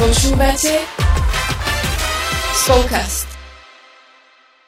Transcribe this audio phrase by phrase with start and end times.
[0.00, 0.80] Počúvate
[2.56, 3.28] Spolkast.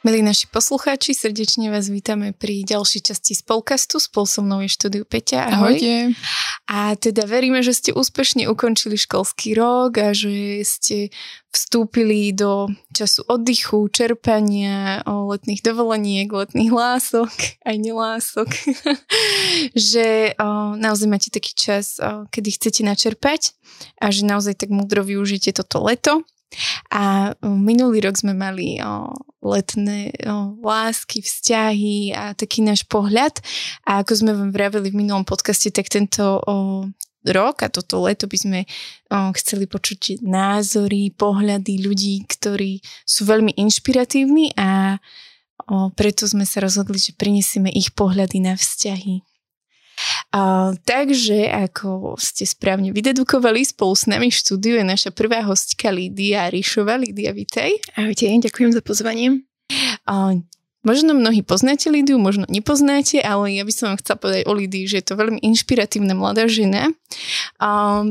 [0.05, 3.97] Milí naši poslucháči, srdečne vás vítame pri ďalšej časti Spolkastu.
[3.97, 5.49] Spol so mnou je štúdiu Peťa.
[5.49, 5.73] Ahoj.
[5.73, 6.13] Ahojte.
[6.63, 11.11] A teda veríme, že ste úspešne ukončili školský rok a že ste
[11.51, 17.29] vstúpili do času oddychu, čerpania, letných dovoleniek, letných lások,
[17.69, 18.49] aj nelások.
[19.75, 23.51] že o, naozaj máte taký čas, o, kedy chcete načerpať
[23.99, 26.23] a že naozaj tak múdro využite toto leto
[26.93, 28.77] a minulý rok sme mali
[29.43, 33.43] letné o, lásky, vzťahy a taký náš pohľad.
[33.83, 36.87] A ako sme vám vraveli v minulom podcaste, tak tento o,
[37.27, 43.59] rok a toto leto by sme o, chceli počuť názory, pohľady ľudí, ktorí sú veľmi
[43.59, 44.97] inšpiratívni a
[45.67, 49.32] o, preto sme sa rozhodli, že prinesieme ich pohľady na vzťahy.
[50.33, 55.93] A, takže, ako ste správne vydedukovali, spolu s nami v štúdiu je naša prvá hostka
[55.93, 56.97] Lídia Ríšova.
[56.97, 57.69] Lídia, vítaj.
[57.93, 59.45] Ahojte, ďakujem za pozvanie.
[60.09, 60.33] A,
[60.81, 64.89] možno mnohí poznáte Lídiu, možno nepoznáte, ale ja by som vám chcela povedať o Lídii,
[64.89, 66.89] že je to veľmi inšpiratívna mladá žena.
[67.61, 68.01] A,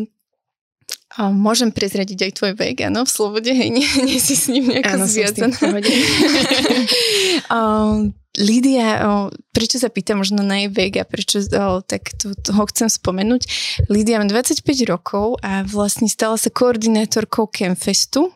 [1.19, 4.71] a môžem prezradiť aj tvoj vek, áno, v slobode, hej, nie, nie si s ním
[4.71, 5.59] nejako zviazaná.
[8.33, 9.05] Lídia,
[9.53, 12.89] prečo sa pýtam možno na jej vek a prečo o, tak to, to ho chcem
[12.89, 13.45] spomenúť.
[13.93, 18.33] Lídia má 25 rokov a vlastne stala sa koordinátorkou Campfestu,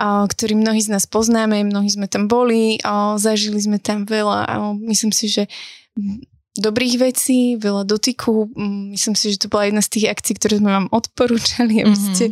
[0.00, 4.54] ktorý mnohí z nás poznáme, mnohí sme tam boli, o, zažili sme tam veľa a
[4.84, 5.48] myslím si, že
[6.60, 8.52] dobrých vecí, veľa dotyku.
[8.92, 12.12] Myslím si, že to bola jedna z tých akcií, ktoré sme vám odporúčali, aby mm-hmm.
[12.12, 12.26] ste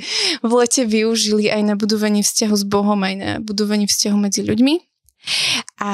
[0.45, 4.75] v lete využili aj na budovanie vzťahu s Bohom, aj na budovanie vzťahu medzi ľuďmi.
[5.81, 5.93] A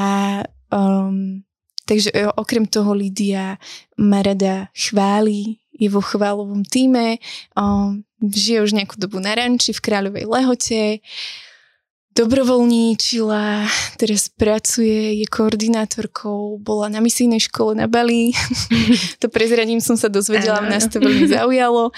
[0.75, 1.47] Um,
[1.87, 3.63] takže e, okrem toho Lídia
[3.95, 7.23] ma rada chváli, je vo chválovom týme,
[7.55, 10.99] um, žije už nejakú dobu na ranči v Kráľovej Lehote,
[12.15, 13.67] dobrovoľníčila,
[13.99, 18.31] teraz pracuje, je koordinátorkou, bola na misijnej škole na Bali.
[19.23, 21.91] to prezradím som sa dozvedela, nás to veľmi zaujalo.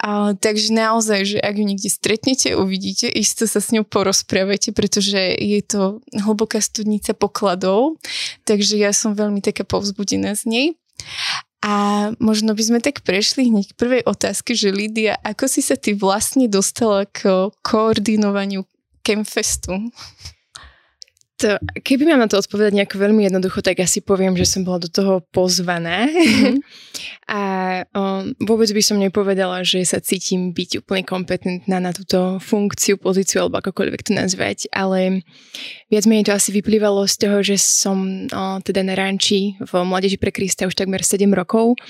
[0.00, 5.20] A, takže naozaj, že ak ju niekde stretnete, uvidíte, isto sa s ňou porozprávate, pretože
[5.36, 8.00] je to hlboká studnica pokladov,
[8.48, 10.66] takže ja som veľmi taká povzbudená z nej.
[11.60, 15.76] A možno by sme tak prešli hneď k prvej otázke, že Lídia, ako si sa
[15.76, 18.64] ty vlastne dostala k koordinovaniu
[19.04, 19.92] Campfestu?
[21.40, 24.76] To, keby mám na to odpovedať nejako veľmi jednoducho, tak asi poviem, že som bola
[24.84, 26.04] do toho pozvaná.
[26.04, 26.56] Mm-hmm.
[27.40, 27.42] a
[27.96, 33.40] um, vôbec by som nepovedala, že sa cítim byť úplne kompetentná na túto funkciu, pozíciu
[33.40, 35.24] alebo akokoľvek to nazvať, ale
[35.88, 40.20] viac menej to asi vyplývalo z toho, že som uh, teda na ranči v Mladeži
[40.20, 41.80] pre Krista už takmer 7 rokov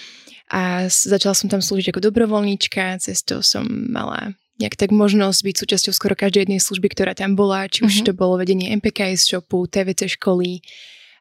[0.50, 5.56] a začala som tam slúžiť ako dobrovoľníčka, cez to som mala nejak tak možnosť byť
[5.56, 8.06] súčasťou skoro každej jednej služby, ktorá tam bola, či už uh-huh.
[8.06, 10.60] to bolo vedenie MPKS shopu, TVC školy,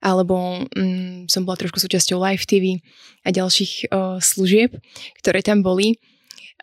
[0.03, 2.83] alebo mm, som bola trošku súčasťou Live TV
[3.23, 4.75] a ďalších uh, služieb,
[5.23, 5.99] ktoré tam boli.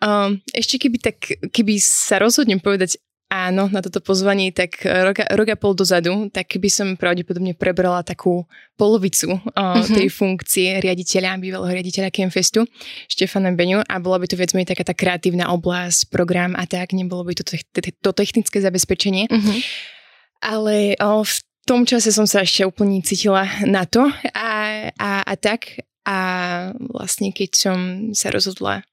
[0.05, 1.17] Um, ešte keby, tak,
[1.53, 3.01] keby sa rozhodnem povedať
[3.37, 8.01] áno na toto pozvanie, tak roka, rok a pol dozadu, tak by som pravdepodobne prebrala
[8.01, 8.49] takú
[8.81, 9.41] polovicu uh,
[9.81, 9.93] mm-hmm.
[9.93, 12.65] tej funkcie riaditeľa, bývalého riaditeľa Campfestu,
[13.13, 16.97] Štefana Beňu a bola by to viac menej taká tá kreatívna oblasť, program a tak,
[16.97, 19.29] nebolo by to to, to technické zabezpečenie.
[19.29, 19.59] Mm-hmm.
[20.41, 21.37] Ale uh, v
[21.67, 26.19] tom čase som sa ešte úplne cítila na to a, a, a tak a
[26.79, 27.79] vlastne keď som
[28.15, 28.87] sa rozhodla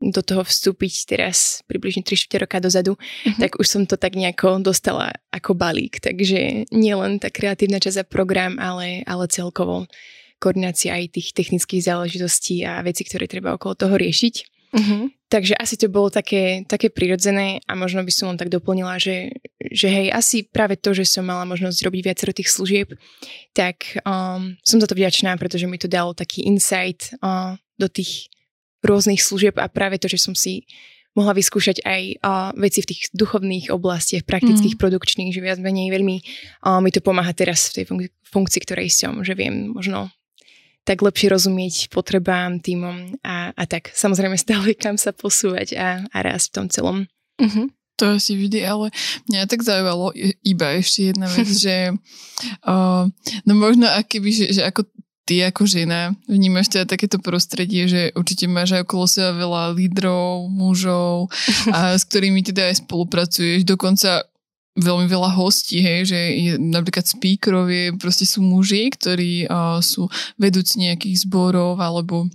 [0.00, 3.38] do toho vstúpiť teraz približne 3 roka dozadu, uh-huh.
[3.40, 6.04] tak už som to tak nejako dostala ako balík.
[6.04, 9.88] Takže nie len tá kreatívna časť a program, ale, ale celkovo
[10.36, 14.34] koordinácia aj tých technických záležitostí a veci, ktoré treba okolo toho riešiť.
[14.76, 15.08] Uh-huh.
[15.26, 19.32] Takže asi to bolo také, také prirodzené a možno by som len tak doplnila, že,
[19.58, 22.88] že hej, asi práve to, že som mala možnosť robiť viacero tých služieb,
[23.56, 28.30] tak um, som za to vďačná, pretože mi to dalo taký insight uh, do tých
[28.86, 30.64] rôznych služieb a práve to, že som si
[31.16, 34.80] mohla vyskúšať aj uh, veci v tých duchovných oblastiach, praktických, mm.
[34.80, 38.92] produkčných, že viac menej veľmi uh, mi to pomáha teraz v tej funk- funkcii, ktorej
[38.92, 40.12] som, že viem možno
[40.86, 43.90] tak lepšie rozumieť potrebám, týmom a, a tak.
[43.90, 47.10] Samozrejme stále kam sa posúvať a, a raz v tom celom.
[47.42, 47.66] Mm-hmm.
[47.96, 48.92] To asi vždy, ale
[49.32, 50.12] mňa tak zaujalo
[50.44, 51.96] iba ešte jedna vec, že
[52.68, 53.08] uh,
[53.48, 54.84] no možno akýby, že, že ako
[55.26, 60.46] ty ako žena vnímaš teda takéto prostredie, že určite máš aj okolo seba veľa lídrov,
[60.48, 61.34] mužov,
[61.74, 64.22] a s ktorými teda aj spolupracuješ, dokonca
[64.76, 70.06] veľmi veľa hostí, hej, že je, napríklad speakerovie proste sú muži, ktorí uh, sú
[70.36, 72.28] vedúci nejakých zborov alebo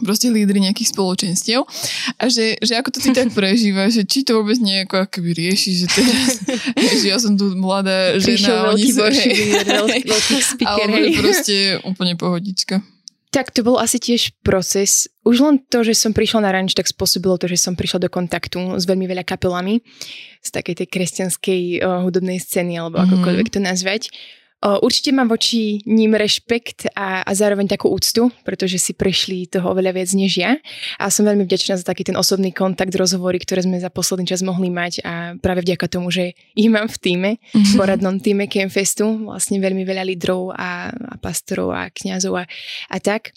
[0.00, 1.68] proste lídry nejakých spoločenstiev
[2.16, 5.36] a že, že ako to ty tak prežívaš, že či to vôbec nie ako akoby
[5.36, 6.40] rieši, že teraz,
[7.04, 8.24] že ja som tu mladá žena.
[8.24, 9.30] Prišiel veľký boží
[10.08, 12.80] veľký speaker, Ale proste úplne pohodička.
[13.32, 15.08] Tak to bol asi tiež proces.
[15.24, 18.12] Už len to, že som prišla na ranč, tak spôsobilo to, že som prišla do
[18.12, 19.80] kontaktu s veľmi veľa kapelami
[20.44, 23.08] z takej tej kresťanskej uh, hudobnej scény, alebo mm-hmm.
[23.08, 24.02] akokoľvek to nazvať.
[24.62, 29.90] Určite mám voči ním rešpekt a, a zároveň takú úctu, pretože si prešli toho oveľa
[29.98, 30.54] viac než ja.
[31.02, 34.46] A som veľmi vďačná za taký ten osobný kontakt, rozhovory, ktoré sme za posledný čas
[34.46, 39.26] mohli mať a práve vďaka tomu, že ich mám v týme, v poradnom týme Campfestu,
[39.26, 42.44] vlastne veľmi veľa lídrov a, a pastorov a kňazov a,
[42.86, 43.34] a tak.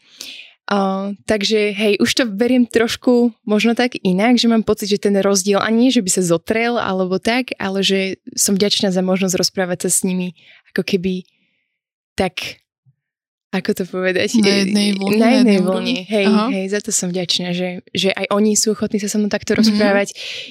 [0.65, 5.13] Uh, takže hej, už to beriem trošku možno tak inak, že mám pocit, že ten
[5.21, 9.37] rozdiel ani nie, že by sa zotrel alebo tak, ale že som vďačná za možnosť
[9.37, 10.33] rozprávať sa s nimi
[10.73, 11.21] ako keby
[12.17, 12.65] tak
[13.55, 14.35] ako to povedať?
[14.43, 15.15] Na jednej vlne.
[15.15, 16.51] Na jednej vlne, hej, Aha.
[16.51, 19.55] hej, za to som vďačná, že, že aj oni sú ochotní sa so mnou takto
[19.55, 19.63] mm-hmm.
[19.63, 20.07] rozprávať.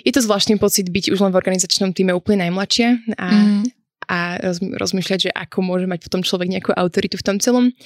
[0.09, 2.89] Je to zvláštny pocit byť už len v organizačnom týme úplne najmladšia
[3.21, 3.63] a, mm-hmm.
[4.09, 7.77] a roz, rozmýšľať, že ako môže mať potom človek nejakú autoritu v tom celom.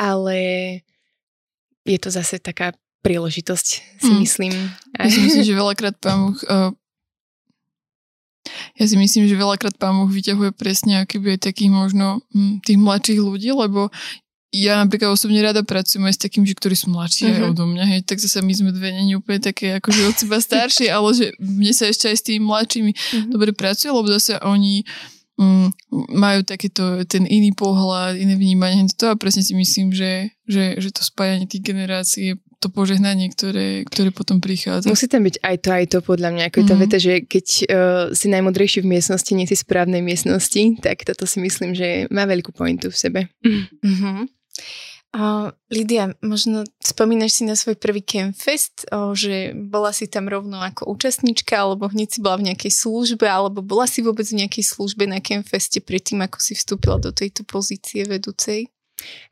[0.00, 0.38] Ale
[1.86, 3.66] je to zase taká príležitosť,
[4.02, 4.18] si mm.
[4.22, 4.54] myslím.
[4.98, 6.70] Ja si myslím, že veľakrát pán Boh, uh,
[8.74, 12.78] ja si myslím, že veľakrát pán Boh vyťahuje presne akýby aj takých možno hm, tých
[12.80, 13.92] mladších ľudí, lebo
[14.48, 17.36] ja napríklad osobne rada pracujem aj s takým, že ktorí sú mladší uh-huh.
[17.36, 20.40] aj odo mňa, hej, tak zase my sme dve není úplne také akože od seba
[20.40, 23.28] staršie, ale že mne sa ešte aj s tými mladšími uh-huh.
[23.28, 24.88] dobre pracuje, lebo zase oni
[25.38, 25.68] mm,
[26.12, 30.90] majú takéto, ten iný pohľad, iné vnímanie to a presne si myslím, že, že, že
[30.90, 34.90] to spájanie tých generácií je to požehnanie, ktoré, ktoré potom prichádza.
[34.90, 36.42] Musí tam byť aj to, aj to podľa mňa.
[36.50, 36.82] Ako je tá mm.
[36.82, 37.64] veta, že keď uh,
[38.10, 42.50] si najmodrejší v miestnosti, nie si správnej miestnosti, tak toto si myslím, že má veľkú
[42.50, 43.20] pointu v sebe.
[43.46, 44.26] Mm-hmm.
[45.72, 50.84] Lidia, možno spomínaš si na svoj prvý Campfest, uh, že bola si tam rovno ako
[50.84, 55.08] účastnička, alebo hneď si bola v nejakej službe, alebo bola si vôbec v nejakej službe
[55.08, 58.68] na Campfeste predtým, ako si vstúpila do tejto pozície vedúcej?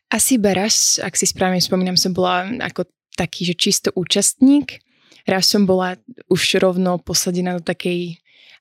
[0.08, 4.81] Asi iba raz, ak si správne spomínam, som bola ako taký, že čisto účastník.
[5.28, 6.00] Raz som bola
[6.32, 8.17] už rovno posadená do takej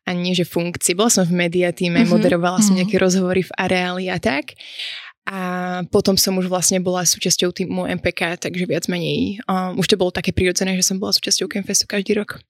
[0.06, 0.94] ani nie, že funkcie.
[0.94, 2.65] Bola som v mediatíme, uh-huh, moderovala uh-huh.
[2.65, 2.85] som mhm.
[2.85, 4.53] nejaké rozhovory v areáli a tak.
[5.25, 9.42] A potom som už vlastne bola súčasťou týmu MPK, takže viac menej.
[9.50, 12.45] Um, už to bolo také prirodzené, že som bola súčasťou Campfestu každý rok.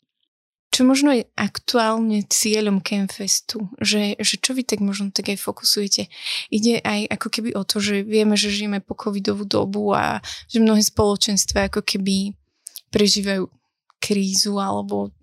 [0.76, 3.72] Čo možno je aktuálne cieľom Campfestu?
[3.80, 6.12] Že, že čo vy tak možno tak aj fokusujete?
[6.52, 10.20] Ide aj ako keby o to, že vieme, že žijeme po covidovú dobu a
[10.52, 12.36] že mnohé spoločenstva ako keby
[12.92, 13.48] prežívajú
[14.04, 15.16] krízu alebo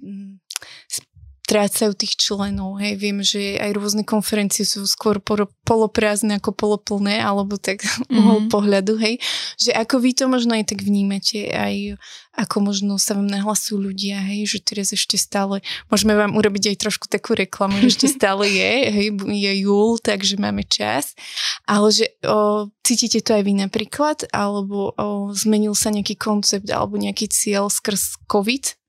[1.42, 2.78] strácajú tých členov.
[2.78, 5.18] Hej, viem, že aj rôzne konferencie sú skôr
[5.66, 8.14] poloprázdne ako poloplné, alebo tak mm-hmm.
[8.18, 9.18] uhol pohľadu, hej.
[9.58, 11.98] Že ako vy to možno aj tak vnímate, aj
[12.32, 15.60] ako možno sa vám nahlasujú ľudia, hej, že teraz ešte stále,
[15.92, 20.40] môžeme vám urobiť aj trošku takú reklamu, že ešte stále je, hej, je júl, takže
[20.40, 21.12] máme čas,
[21.68, 26.96] ale že o, cítite to aj vy napríklad, alebo o, zmenil sa nejaký koncept alebo
[26.96, 28.80] nejaký cieľ skrz COVID?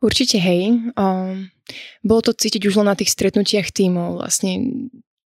[0.00, 0.80] Určite hej.
[0.96, 1.52] Um,
[2.00, 4.24] bolo to cítiť už len na tých stretnutiach tímov.
[4.24, 4.52] Vlastne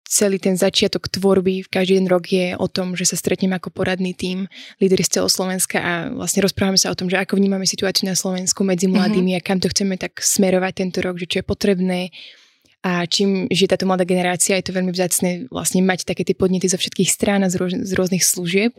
[0.09, 3.69] celý ten začiatok tvorby v každý jeden rok je o tom, že sa stretneme ako
[3.69, 4.49] poradný tím
[4.81, 8.17] lídery z celého Slovenska a vlastne rozprávame sa o tom, že ako vnímame situáciu na
[8.17, 8.93] Slovensku medzi mhm.
[8.97, 9.45] mladými mm-hmm.
[9.45, 12.01] a kam to chceme tak smerovať tento rok, že čo je potrebné
[12.79, 16.71] a čím žije táto mladá generácia, je to veľmi vzácne vlastne mať také tie podnety
[16.71, 18.71] zo všetkých strán a z, rôz, z rôznych služieb.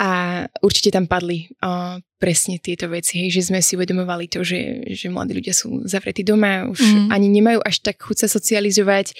[0.00, 4.88] A určite tam padli uh, presne tieto veci, hej, že sme si uvedomovali to, že,
[4.88, 7.08] že mladí ľudia sú zavretí doma, už mm.
[7.12, 9.12] ani nemajú až tak chuť sa socializovať,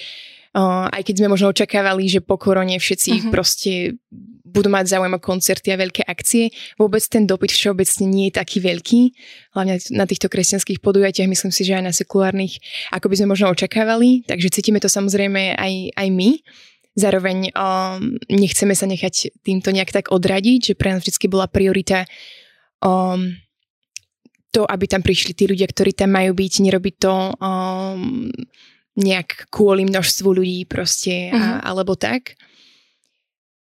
[0.57, 3.29] uh, aj keď sme možno očakávali, že po korone všetci mm-hmm.
[3.29, 4.01] proste
[4.53, 6.53] budú mať záujem o koncerty a veľké akcie.
[6.77, 9.01] Vôbec ten dopyt všeobecne nie je taký veľký,
[9.57, 12.61] hlavne na týchto kresťanských podujatiach, myslím si, že aj na sekulárnych,
[12.93, 16.41] ako by sme možno očakávali, takže cítime to samozrejme aj, aj my.
[16.93, 22.05] Zároveň um, nechceme sa nechať týmto nejak tak odradiť, že pre nás vždy bola priorita
[22.85, 23.33] um,
[24.53, 28.29] to, aby tam prišli tí ľudia, ktorí tam majú byť, nerobiť to um,
[28.93, 31.37] nejak kvôli množstvu ľudí proste, uh-huh.
[31.37, 31.59] a, mhm.
[31.65, 32.37] alebo tak.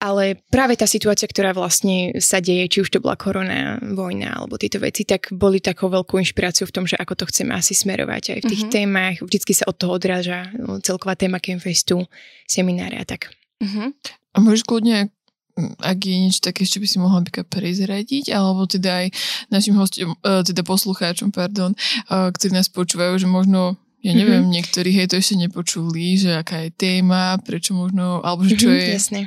[0.07, 4.55] Ale práve tá situácia, ktorá vlastne sa deje, či už to bola korona, vojna alebo
[4.55, 8.39] tieto veci, tak boli takou veľkou inšpiráciou v tom, že ako to chceme asi smerovať
[8.39, 8.75] aj v tých uh-huh.
[8.79, 9.19] témach.
[9.19, 12.07] Vždycky sa od toho odráža no, celková téma Campfestu,
[12.47, 13.35] semináre a tak.
[13.59, 13.91] Uh-huh.
[14.31, 15.11] A môžeš kľudne,
[15.83, 19.07] ak je niečo také, čo by si mohla napríklad prezradiť, alebo teda aj
[19.51, 21.79] našim hostom, e, teda poslucháčom, pardon, e,
[22.31, 23.75] ktorí nás počúvajú, že možno
[24.07, 24.55] ja neviem, mm-hmm.
[24.55, 28.87] niektorí hej to ešte nepočuli, že aká je téma, prečo možno, alebo že čo mm-hmm,
[28.87, 28.95] je...
[28.95, 29.23] Jasne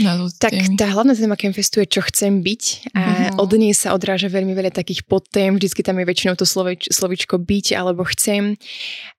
[0.00, 0.76] Na tak témy.
[0.78, 2.62] tá hlavná téma Campfestu je, čo chcem byť
[2.94, 3.42] a uh-huh.
[3.42, 7.38] od nej sa odráža veľmi veľa takých podtém, vždycky tam je väčšinou to slovič, slovičko
[7.42, 8.56] byť alebo chcem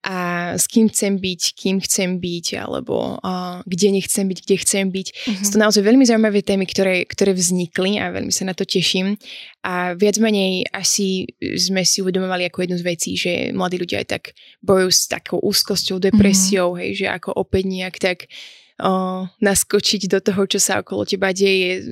[0.04, 0.16] a
[0.56, 5.06] s kým chcem byť, kým chcem byť alebo uh, kde nechcem byť, kde chcem byť.
[5.12, 5.44] Uh-huh.
[5.44, 9.16] Sú to naozaj veľmi zaujímavé témy, ktoré, ktoré vznikli a veľmi sa na to teším
[9.64, 14.08] a viac menej asi sme si uvedomovali ako jednu z vecí, že mladí ľudia aj
[14.08, 14.24] tak
[14.60, 16.80] bojujú s takou úzkosťou, depresiou, uh-huh.
[16.84, 18.18] hej, že ako opäť nejak tak
[18.80, 21.84] o, naskočiť do toho, čo sa okolo teba deje,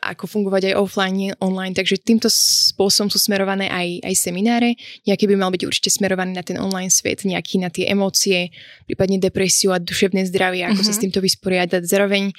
[0.00, 1.76] ako fungovať aj offline, online.
[1.76, 4.78] Takže týmto spôsobom sú smerované aj, aj semináre.
[5.04, 8.54] Nejaký by mal byť určite smerovaný na ten online svet, nejaký na tie emócie,
[8.88, 10.88] prípadne depresiu a duševné zdravie, ako uh-huh.
[10.88, 11.04] sa s mhm.
[11.08, 11.82] týmto vysporiadať.
[11.84, 12.32] Zároveň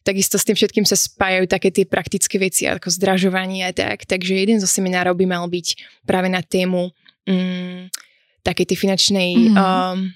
[0.00, 4.08] Takisto s tým všetkým sa spájajú také tie praktické veci ako zdražovanie a tak.
[4.08, 5.76] Takže jeden zo seminárov by mal byť
[6.08, 6.88] práve na tému
[7.28, 7.92] mm,
[8.40, 9.56] takej tej finančnej mm.
[9.60, 10.08] um,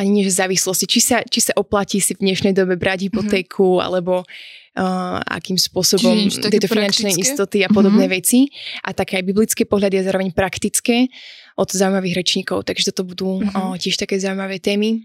[0.00, 3.06] ani nie že závislosti, či sa, či sa oplatí si v dnešnej dobe brať mhm.
[3.12, 3.84] hypotéku, mm-hmm.
[3.84, 8.16] alebo uh, akým spôsobom tieto finančné istoty a podobné mm-hmm.
[8.16, 8.48] veci.
[8.86, 11.12] A také aj biblické pohľady a zároveň praktické
[11.60, 12.64] od zaujímavých rečníkov.
[12.64, 13.52] Takže toto budú mm-hmm.
[13.52, 15.04] uh, tiež také zaujímavé témy.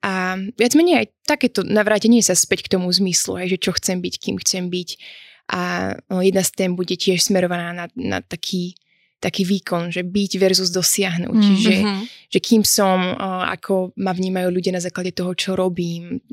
[0.00, 4.00] A viac menej aj takéto navrátenie sa späť k tomu zmyslu, aj, že čo chcem
[4.00, 4.88] byť, kým chcem byť.
[5.54, 8.74] A uh, jedna z tém bude tiež smerovaná na, na taký
[9.20, 11.36] taký výkon, že byť versus dosiahnuť.
[11.36, 12.02] Mm, Čiže mm-hmm.
[12.32, 16.24] že kým som, ako ma vnímajú ľudia na základe toho, čo robím,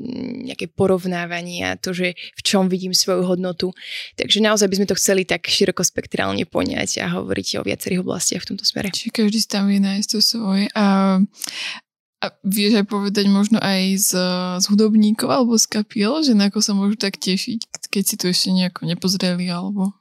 [0.48, 3.76] nejaké porovnávanie a to, že v čom vidím svoju hodnotu.
[4.16, 8.56] Takže naozaj by sme to chceli tak širokospektrálne poňať a hovoriť o viacerých oblastiach v
[8.56, 8.88] tomto smere.
[8.88, 10.64] Čiže každý si tam vie nájsť to svoje.
[10.72, 11.20] A,
[12.24, 14.10] a vieš aj povedať možno aj z,
[14.58, 18.32] z hudobníkov alebo z kapiel, že na ako sa môžu tak tešiť, keď si to
[18.32, 19.92] ešte nejako nepozreli alebo...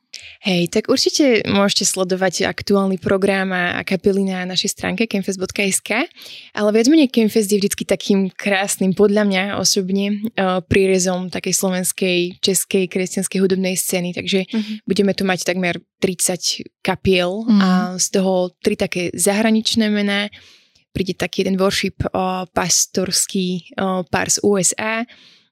[0.42, 6.08] Hej, tak určite môžete sledovať aktuálny program a kapely na našej stránke campfest.sk,
[6.54, 12.20] ale viac menej Campfest je vždy takým krásnym, podľa mňa osobne, uh, prírezom takej slovenskej,
[12.40, 14.86] českej, kresťanskej hudobnej scény, takže uh-huh.
[14.86, 17.62] budeme tu mať takmer 30 kapiel uh-huh.
[17.62, 20.30] a z toho tri také zahraničné mená,
[20.94, 25.06] príde taký jeden worship uh, pastorský uh, pár z USA,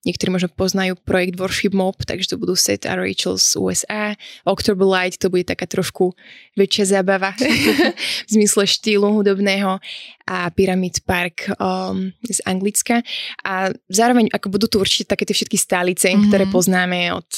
[0.06, 4.14] Niektorí možno poznajú projekt Worship Mob, takže to budú Seth a Rachel z USA.
[4.46, 6.14] October Light to bude taká trošku
[6.54, 7.34] väčšia zábava
[8.28, 9.82] v zmysle štýlu hudobného
[10.30, 13.02] a Pyramid Park um, z Anglicka.
[13.42, 16.30] A zároveň ako budú tu určite také tie všetky stálice, mm-hmm.
[16.30, 17.30] ktoré poznáme od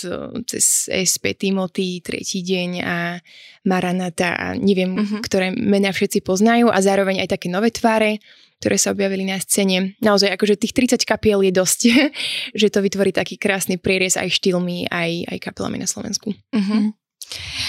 [0.43, 3.19] cez SP Timothy, Tretí deň a
[3.67, 5.21] Maranata a neviem, mm-hmm.
[5.23, 8.19] ktoré mená všetci poznajú a zároveň aj také nové tváre,
[8.57, 9.97] ktoré sa objavili na scéne.
[10.01, 11.79] Naozaj, akože tých 30 kapiel je dosť,
[12.59, 16.33] že to vytvorí taký krásny prierez aj štýlmi, aj, aj kapelami na Slovensku.
[16.33, 16.93] Uh-huh.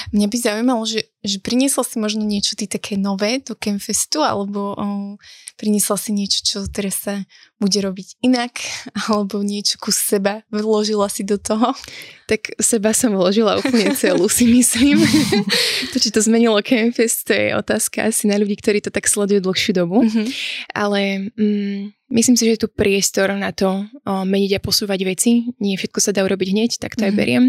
[0.08, 4.72] Mňa by zaujímalo, že, že priniesla si možno niečo ty také nové do Campfestu, alebo
[4.72, 4.84] o,
[5.60, 7.28] priniesla si niečo, čo teraz sa
[7.60, 8.56] bude robiť inak,
[9.10, 11.76] alebo niečo ku seba vložila si do toho?
[12.30, 15.02] Tak seba som vložila úplne celú, si myslím.
[15.92, 19.44] to, či to zmenilo Campfest, to je otázka asi na ľudí, ktorí to tak sledujú
[19.44, 20.06] dlhšiu dobu.
[20.06, 20.26] Mm-hmm.
[20.72, 21.00] Ale
[21.36, 25.48] mm, myslím si, že je tu priestor na to o, meniť a posúvať veci.
[25.60, 27.08] Nie všetko sa dá urobiť hneď, tak to mm-hmm.
[27.08, 27.18] aj mhm.
[27.18, 27.44] beriem.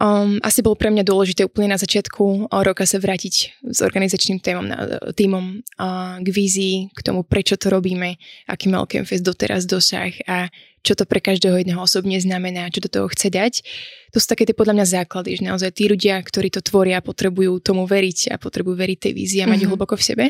[0.00, 4.64] Um, asi bolo pre mňa dôležité úplne na začiatku roka sa vrátiť s organizačným témom,
[4.64, 8.16] na, týmom uh, k vízii, k tomu, prečo to robíme,
[8.48, 10.48] aký mal Campfest doteraz dosah a
[10.80, 13.60] čo to pre každého jedného osobne znamená, čo do toho chce dať.
[14.16, 17.60] To sú také tie podľa mňa základy, že naozaj tí ľudia, ktorí to tvoria, potrebujú
[17.60, 19.70] tomu veriť a potrebujú veriť tej vízii a mať mm-hmm.
[19.76, 20.24] hlboko v sebe.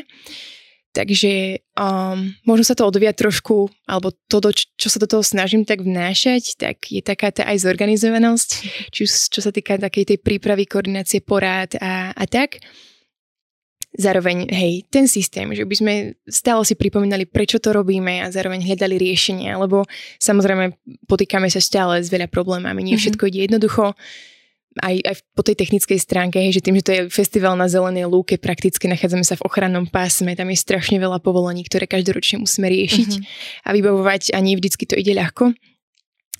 [0.91, 5.63] Takže um, možno sa to odvia trošku, alebo to, do, čo sa do toho snažím
[5.63, 8.49] tak vnášať, tak je taká tá aj zorganizovanosť,
[8.91, 12.59] či čo sa týka takej tej prípravy, koordinácie porád a, a tak.
[13.91, 15.93] Zároveň, hej, ten systém, že by sme
[16.27, 19.83] stále si pripomínali, prečo to robíme a zároveň hľadali riešenie, lebo
[20.19, 20.75] samozrejme
[21.07, 23.03] potýkame sa stále s veľa problémami, nie mhm.
[23.03, 23.95] všetko ide jednoducho
[24.79, 28.07] aj, aj po tej technickej stránke, hej, že tým, že to je festival na zelenej
[28.07, 32.71] lúke, prakticky nachádzame sa v ochrannom pásme, tam je strašne veľa povolení, ktoré každoročne musíme
[32.71, 33.67] riešiť uh-huh.
[33.67, 35.51] a vybavovať a nie vždycky to ide ľahko.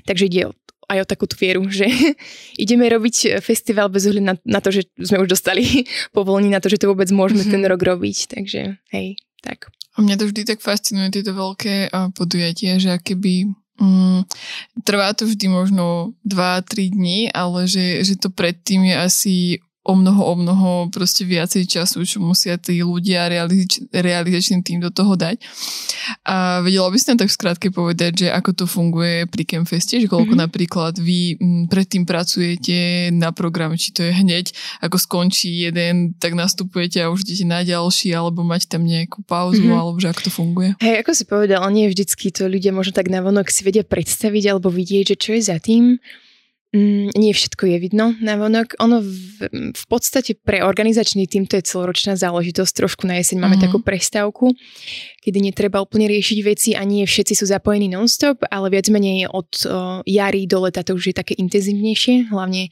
[0.08, 0.42] Takže ide
[0.88, 1.92] aj o takúto vieru, že
[2.64, 5.84] ideme robiť festival bez ohľadu na, na to, že sme už dostali
[6.16, 7.52] povolení na to, že to vôbec môžeme uh-huh.
[7.60, 8.32] ten rok robiť.
[8.32, 9.68] Takže hej, tak.
[10.00, 14.30] A mňa to vždy tak fascinuje, tieto veľké podujatia, že akéby Mm,
[14.86, 19.36] trvá to vždy možno 2-3 dní, ale že, že to predtým je asi
[19.82, 24.94] o mnoho, o mnoho proste viacej času, čo musia tí ľudia realizač, realizačný tým do
[24.94, 25.42] toho dať.
[26.22, 30.06] A vedela by ste nám tak skrátke povedať, že ako to funguje pri Campfeste, že
[30.06, 30.46] koľko mm-hmm.
[30.46, 34.54] napríklad vy m, predtým pracujete na program, či to je hneď,
[34.86, 39.66] ako skončí jeden, tak nastupujete a už idete na ďalší, alebo mať tam nejakú pauzu,
[39.66, 39.82] mm-hmm.
[39.82, 40.70] alebo že ako to funguje.
[40.78, 44.70] Hej, ako si povedal, nie vždycky to ľudia možno tak navonok si vedia predstaviť alebo
[44.70, 45.98] vidieť, že čo je za tým.
[46.72, 48.80] Mm, nie všetko je vidno na vonok.
[48.80, 49.44] Ono v,
[49.76, 52.72] v podstate pre organizačný tým to je celoročná záležitosť.
[52.72, 53.68] Trošku na jeseň máme mm-hmm.
[53.68, 54.56] takú prestávku,
[55.20, 59.52] kedy netreba úplne riešiť veci a nie všetci sú zapojení non-stop, ale viac menej od
[59.68, 62.72] o, jary do leta to už je také intenzívnejšie, hlavne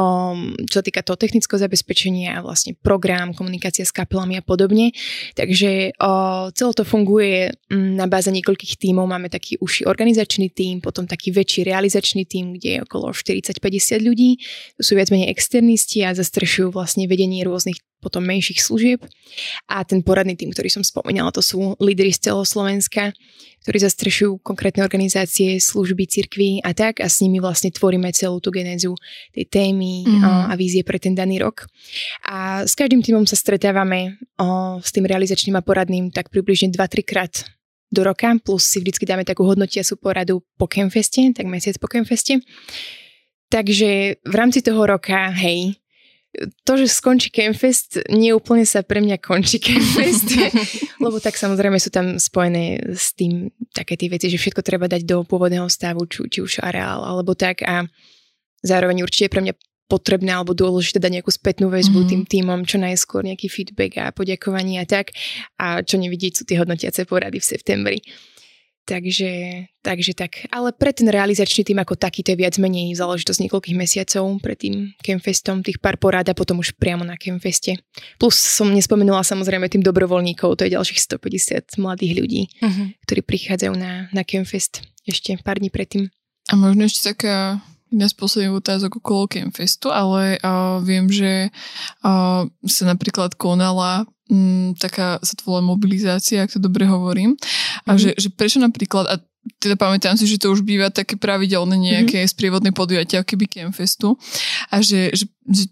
[0.00, 4.96] um, čo týka toho technického zabezpečenia vlastne program, komunikácia s kapelami a podobne.
[5.36, 9.04] Takže uh, celé to funguje um, na báze niekoľkých tímov.
[9.04, 14.40] Máme taký uši organizačný tím, potom taký väčší realizačný tím, kde je okolo 40-50 ľudí.
[14.80, 19.04] To sú viac menej externisti a zastrešujú vlastne vedenie rôznych potom menších služieb.
[19.68, 23.12] A ten poradný tým, ktorý som spomínala, to sú lídry z celého Slovenska,
[23.60, 28.48] ktorí zastrešujú konkrétne organizácie, služby, cirkvy a tak a s nimi vlastne tvoríme celú tú
[28.48, 28.96] genézu
[29.36, 30.22] tej témy mm.
[30.24, 31.68] a, a vízie pre ten daný rok.
[32.24, 37.04] A s každým týmom sa stretávame o, s tým realizačným a poradným tak približne 2-3
[37.04, 37.44] krát
[37.90, 42.38] do roka, plus si vždycky dáme takú hodnotiacu poradu po Campfeste, tak mesiac po Campfeste.
[43.50, 45.74] Takže v rámci toho roka, hej,
[46.62, 50.30] to, že skončí Campfest, nie úplne sa pre mňa končí Campfest,
[51.04, 55.02] lebo tak samozrejme sú tam spojené s tým také tie veci, že všetko treba dať
[55.02, 57.82] do pôvodného stavu, či, či už areál alebo tak a
[58.62, 59.54] zároveň určite je pre mňa
[59.90, 62.12] potrebné alebo dôležité dať nejakú spätnú väzbu mm-hmm.
[62.14, 65.10] tým týmom, čo najskôr nejaký feedback a poďakovanie a tak
[65.58, 67.98] a čo nevidieť sú tie hodnotiace porady v septembri.
[68.90, 69.30] Takže,
[69.86, 70.50] takže tak.
[70.50, 74.58] Ale pre ten realizačný tým ako taký, to je viac menej záležitosť niekoľkých mesiacov pred
[74.58, 77.78] tým Campfestom, tých pár porád a potom už priamo na Campfeste.
[78.18, 82.90] Plus som nespomenula samozrejme tým dobrovoľníkov, to je ďalších 150 mladých ľudí, uh-huh.
[83.06, 86.10] ktorí prichádzajú na, na Campfest ešte pár dní predtým.
[86.50, 87.62] A možno ešte taká
[87.94, 91.54] jedna z posledných otázok okolo Campfestu, ale uh, viem, že
[92.02, 97.34] uh, sa napríklad konala m, taká sa to volá mobilizácia, ak to dobre hovorím.
[97.84, 97.98] A mm-hmm.
[97.98, 99.14] že, že prečo napríklad, a
[99.58, 102.32] teda pamätám si, že to už býva také pravidelné nejaké mm-hmm.
[102.32, 104.14] sprievodné podujatia, keby Campfestu.
[104.70, 105.64] A že, že, že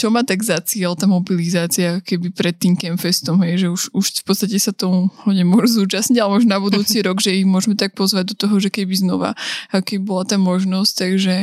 [0.00, 4.06] čo má tak za cieľ tá mobilizácia keby pred tým Campfestom, hej, že už, už
[4.22, 7.92] v podstate sa tomu nemôžu zúčastniť, ale možno na budúci rok, že ich môžeme tak
[7.92, 9.36] pozvať do toho, že keby znova,
[9.68, 11.34] aký bola tá možnosť, takže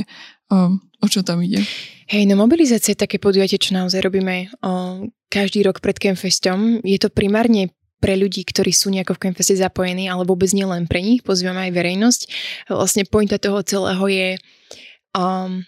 [0.49, 1.61] um, o čo tam ide?
[2.09, 6.81] Hej, no mobilizácia je také podujatie, čo naozaj robíme o, každý rok pred Campfestom.
[6.81, 7.69] Je to primárne
[8.01, 11.75] pre ľudí, ktorí sú nejako v Campfeste zapojení, ale vôbec nielen pre nich, pozývame aj
[11.77, 12.21] verejnosť.
[12.73, 14.29] Vlastne pointa toho celého je
[15.13, 15.61] um,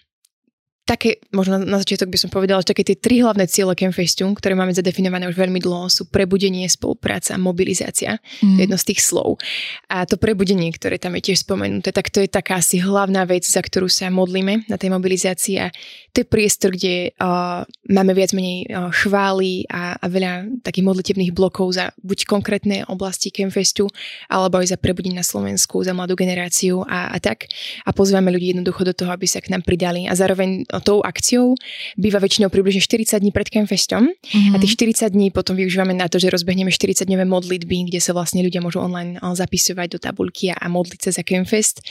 [0.91, 4.59] také, možno na začiatok by som povedala, že také tie tri hlavné ciele Campfestu, ktoré
[4.59, 8.19] máme zadefinované už veľmi dlho, sú prebudenie, spolupráca a mobilizácia.
[8.19, 8.27] Mm.
[8.27, 8.63] To je mhm.
[8.67, 9.39] jedno z tých slov.
[9.87, 13.47] A to prebudenie, ktoré tam je tiež spomenuté, tak to je taká asi hlavná vec,
[13.47, 15.55] za ktorú sa modlíme na tej mobilizácii.
[15.63, 15.71] A
[16.11, 21.31] to je priestor, kde uh, máme viac menej uh, chvály a, a veľa takých modlitebných
[21.31, 23.87] blokov za buď konkrétne oblasti Campfestu,
[24.27, 27.47] alebo aj za prebudenie na Slovensku, za mladú generáciu a, a tak.
[27.87, 30.03] A pozývame ľudí jednoducho do toho, aby sa k nám pridali.
[30.11, 31.55] A zároveň tou akciou
[31.95, 34.53] býva väčšinou približne 40 dní pred Campfestom mm-hmm.
[34.53, 38.41] a tých 40 dní potom využívame na to, že rozbehneme 40-dňové modlitby, kde sa vlastne
[38.41, 41.85] ľudia môžu online zapisovať do tabulky a modliť sa za Campfest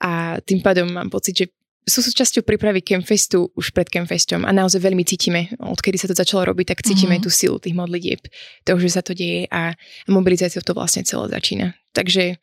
[0.00, 1.46] a tým pádom mám pocit, že
[1.88, 6.52] sú súčasťou prípravy Campfestu už pred Campfestom a naozaj veľmi cítime, odkedy sa to začalo
[6.52, 7.24] robiť, tak cítime mm-hmm.
[7.24, 8.20] tú silu tých modlitieb,
[8.62, 9.72] toho, že sa to deje a
[10.06, 11.72] mobilizáciou to vlastne celé začína.
[11.96, 12.36] Takže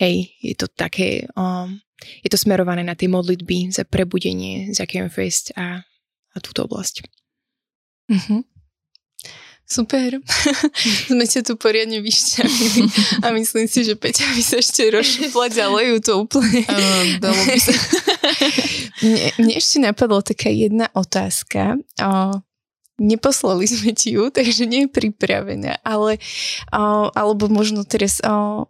[0.00, 1.76] hej, je to také um,
[2.24, 5.84] je to smerované na tie modlitby za prebudenie, za Campfest a,
[6.32, 7.04] a túto oblasť.
[8.08, 8.40] Mm-hmm.
[9.70, 10.18] Super.
[11.12, 12.82] Sme ťa tu poriadne vyšťavili
[13.22, 16.66] a myslím si, že Peťa by sa ešte rozšupla ďalej to úplne.
[17.22, 17.70] dalo by sa.
[19.06, 21.78] mne, mne ešte napadla taká jedna otázka.
[22.02, 22.42] O,
[22.98, 26.18] neposlali sme ti ju, takže nie je pripravená, ale
[26.74, 28.66] o, alebo možno teraz o,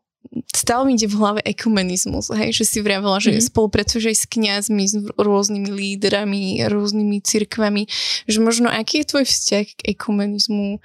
[0.54, 3.48] stále mi ide v hlave ekumenizmus, hej, že si vravela, že mm-hmm.
[3.50, 7.88] spolupracuješ aj s kňazmi, s rôznymi lídrami, rôznymi cirkvami,
[8.28, 10.78] že možno aký je tvoj vzťah k ekumenizmu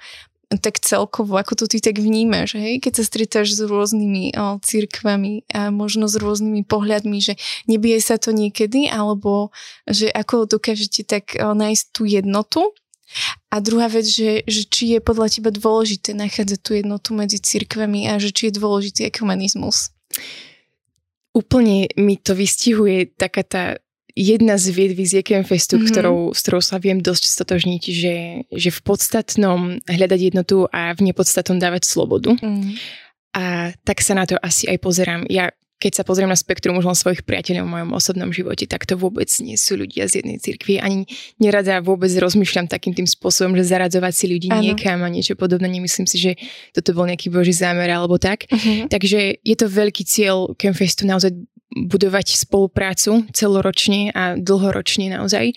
[0.46, 2.78] tak celkovo, ako to ty tak vnímaš, hej?
[2.78, 7.34] keď sa stretáš s rôznymi o, církvami a možno s rôznymi pohľadmi, že
[7.66, 9.50] nebije sa to niekedy, alebo
[9.90, 12.70] že ako dokážete tak o, nájsť tú jednotu
[13.50, 18.10] a druhá vec, že, že či je podľa teba dôležité nachádzať tú jednotu medzi cirkvami
[18.10, 19.94] a že či je dôležitý ekumenizmus.
[21.36, 23.64] Úplne mi to vystihuje taká tá
[24.16, 25.92] jedna z vied z Festu, mm-hmm.
[25.92, 28.16] ktorou, s ktorou sa viem dosť stotožniť, že,
[28.48, 32.32] že v podstatnom hľadať jednotu a v nepodstatnom dávať slobodu.
[32.40, 32.80] Mm.
[33.36, 35.28] A tak sa na to asi aj pozerám.
[35.28, 38.88] Ja keď sa pozriem na spektrum už len svojich priateľov v mojom osobnom živote, tak
[38.88, 40.80] to vôbec nie sú ľudia z jednej cirkvi.
[40.80, 41.04] Ani
[41.36, 44.64] nerada vôbec rozmýšľam takým tým spôsobom, že zaradzovať si ľudí ano.
[44.64, 45.68] niekam a niečo podobné.
[45.68, 46.32] Nemyslím si, že
[46.72, 48.48] toto bol nejaký boží zámer alebo tak.
[48.48, 48.88] Uh-huh.
[48.88, 51.36] Takže je to veľký cieľ Campfestu naozaj
[51.76, 55.52] budovať spoluprácu celoročne a dlhoročne naozaj.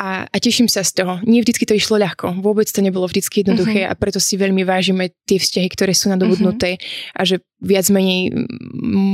[0.00, 1.20] A, a teším sa z toho.
[1.28, 2.40] Nie vždycky to išlo ľahko.
[2.40, 3.92] Vôbec to nebolo vždycky jednoduché uh-huh.
[3.92, 7.20] a preto si veľmi vážime tie vzťahy, ktoré sú nadobudnuté uh-huh.
[7.20, 8.32] a že viac menej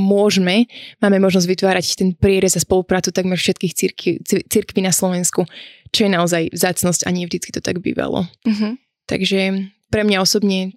[0.07, 0.71] môžeme,
[1.03, 4.11] máme možnosť vytvárať ten prierez a spoluprácu takmer všetkých cirkví,
[4.47, 5.43] cirkví na Slovensku,
[5.91, 8.23] čo je naozaj vzácnosť a nie vždycky to tak bývalo.
[8.47, 8.79] Uh-huh.
[9.11, 10.71] Takže pre mňa osobne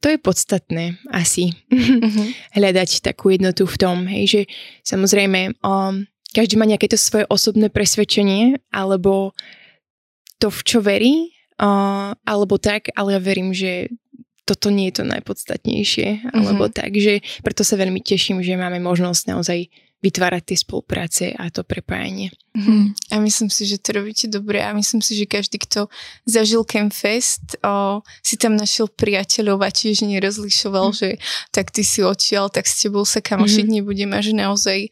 [0.00, 1.52] to je podstatné asi.
[1.68, 2.32] Uh-huh.
[2.56, 4.40] Hľadať takú jednotu v tom, hej, že
[4.88, 9.34] samozrejme um, každý má nejaké to svoje osobné presvedčenie, alebo
[10.40, 11.14] to, v čo verí,
[11.60, 13.92] uh, alebo tak, ale ja verím, že
[14.48, 19.22] toto nie je to najpodstatnejšie, alebo tak, že preto sa veľmi teším, že máme možnosť
[19.30, 22.32] naozaj vytvárať tie spolupráce a to prepájanie.
[22.56, 22.96] Mm.
[23.12, 25.92] A myslím si, že to robíte dobre a myslím si, že každý, kto
[26.24, 30.96] zažil Campfest, o, si tam našiel priateľov a tiež nerozlišoval, mm.
[30.96, 31.08] že
[31.52, 33.72] tak ty si odtiaľ, tak s tebou sa kamošiť mm.
[33.76, 34.88] nebudem a že naozaj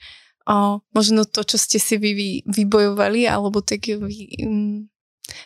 [0.49, 4.89] o, možno to, čo ste si vy, vy vybojovali, alebo tak vy um,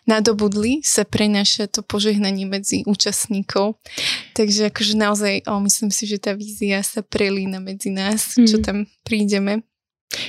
[0.06, 3.82] nadobudli, sa prenáša to požehnanie medzi účastníkov.
[4.38, 8.46] Takže akože naozaj o, myslím si, že tá vízia sa prelína medzi nás, mm.
[8.46, 8.64] čo mhm.
[8.64, 9.66] tam prídeme.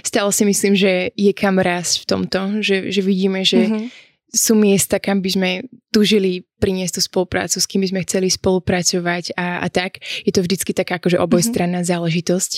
[0.03, 3.85] Stále si myslím, že je kam rásť v tomto, že, že vidíme, že mm-hmm.
[4.31, 5.49] sú miesta, kam by sme
[5.91, 9.99] tužili priniesť tú spoluprácu, s kým by sme chceli spolupracovať a, a tak.
[10.23, 11.93] Je to vždycky taká akože obojstranná mm-hmm.
[11.99, 12.51] záležitosť.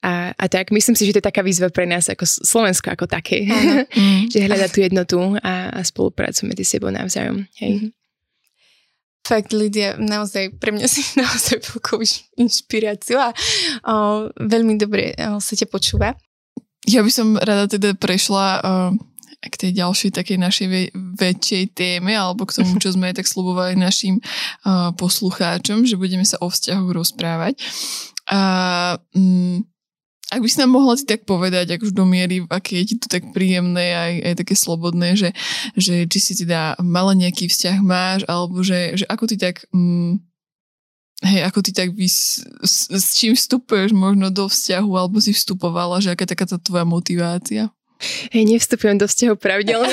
[0.00, 3.06] A, a tak myslím si, že to je taká výzva pre nás ako Slovensko ako
[3.06, 3.44] také.
[3.90, 4.30] Mm.
[4.30, 7.42] že hľada tú jednotu a, a spoluprácu medzi sebou navzájom.
[7.58, 7.72] Hej.
[7.74, 7.90] Mm-hmm.
[9.30, 12.00] Fakt, Lidia, naozaj, pre mňa si naozaj veľkou
[12.40, 13.30] inšpiráciou a
[13.86, 13.94] o,
[14.34, 16.18] veľmi dobre o, sa ťa počúva.
[16.88, 18.60] Ja by som rada teda prešla o,
[19.40, 23.78] k tej ďalšej takej našej ve- väčšej téme, alebo k tomu, čo sme tak slubovali
[23.78, 27.54] našim o, poslucháčom, že budeme sa o vzťahu rozprávať.
[28.30, 28.40] A,
[29.14, 29.69] mm,
[30.30, 32.96] ak by si nám mohla si tak povedať, ak už do miery, aké je ti
[33.02, 35.34] to tak príjemné aj, aj také slobodné, že,
[35.74, 39.66] že či si teda mala nejaký vzťah máš, alebo že, že ako ty tak...
[39.74, 40.22] Mm,
[41.26, 45.98] hej, ako ty tak vys, s, s čím vstupuješ možno do vzťahu, alebo si vstupovala,
[45.98, 47.74] že aká je taká tá tvoja motivácia?
[48.32, 49.92] Hej, nevstupujem do vzťahov pravidelne,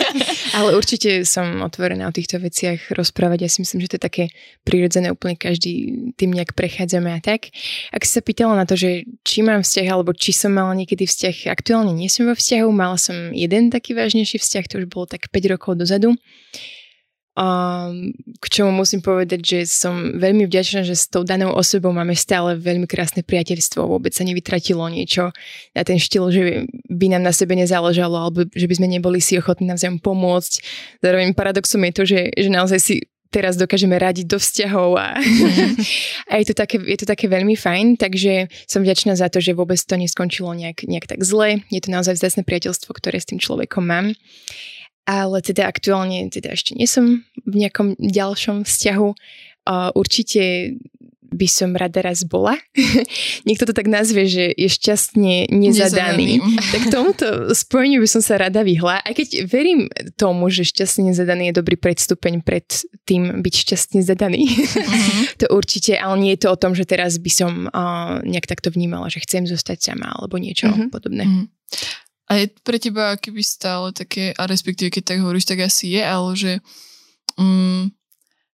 [0.56, 3.44] ale určite som otvorená o týchto veciach rozprávať.
[3.44, 4.24] Ja si myslím, že to je také
[4.64, 7.52] prirodzené, úplne každý tým nejak prechádzame a tak.
[7.92, 11.04] Ak si sa pýtala na to, že či mám vzťah, alebo či som mala niekedy
[11.04, 15.04] vzťah, aktuálne nie som vo vzťahu, mala som jeden taký vážnejší vzťah, to už bolo
[15.04, 16.16] tak 5 rokov dozadu.
[17.34, 17.90] A
[18.38, 22.54] k čomu musím povedať, že som veľmi vďačná, že s tou danou osobou máme stále
[22.54, 23.90] veľmi krásne priateľstvo.
[23.90, 25.34] Vôbec sa nevytratilo niečo
[25.74, 29.34] na ten štýl, že by nám na sebe nezáležalo alebo že by sme neboli si
[29.34, 30.62] ochotní navzájom pomôcť.
[31.02, 32.94] Zároveň paradoxom je to, že, že naozaj si
[33.34, 35.18] teraz dokážeme radiť do vzťahov a,
[36.30, 39.58] a je, to také, je to také veľmi fajn, takže som vďačná za to, že
[39.58, 41.66] vôbec to neskončilo nejak, nejak tak zle.
[41.66, 44.14] Je to naozaj vzácne priateľstvo, ktoré s tým človekom mám
[45.04, 49.08] ale teda aktuálne teda ešte nie som v nejakom ďalšom vzťahu.
[49.64, 50.76] Uh, určite
[51.34, 52.54] by som rada raz bola.
[53.48, 56.38] Niekto to tak nazve, že je šťastne nezadaný.
[56.38, 56.70] nezadaný.
[56.70, 59.02] tak tomuto spojeniu by som sa rada vyhla.
[59.02, 62.64] Aj keď verím tomu, že šťastne nezadaný je dobrý predstupeň pred
[63.02, 64.46] tým byť šťastne zadaný.
[64.46, 65.22] Uh-huh.
[65.42, 68.70] to určite, ale nie je to o tom, že teraz by som uh, nejak takto
[68.70, 70.88] vnímala, že chcem zostať sama alebo niečo uh-huh.
[70.88, 71.26] podobné.
[71.26, 71.50] Uh-huh.
[72.30, 76.02] A je pre teba keby stále také, a respektíve keď tak hovoríš, tak asi je,
[76.02, 76.52] ale že
[77.36, 77.92] mm,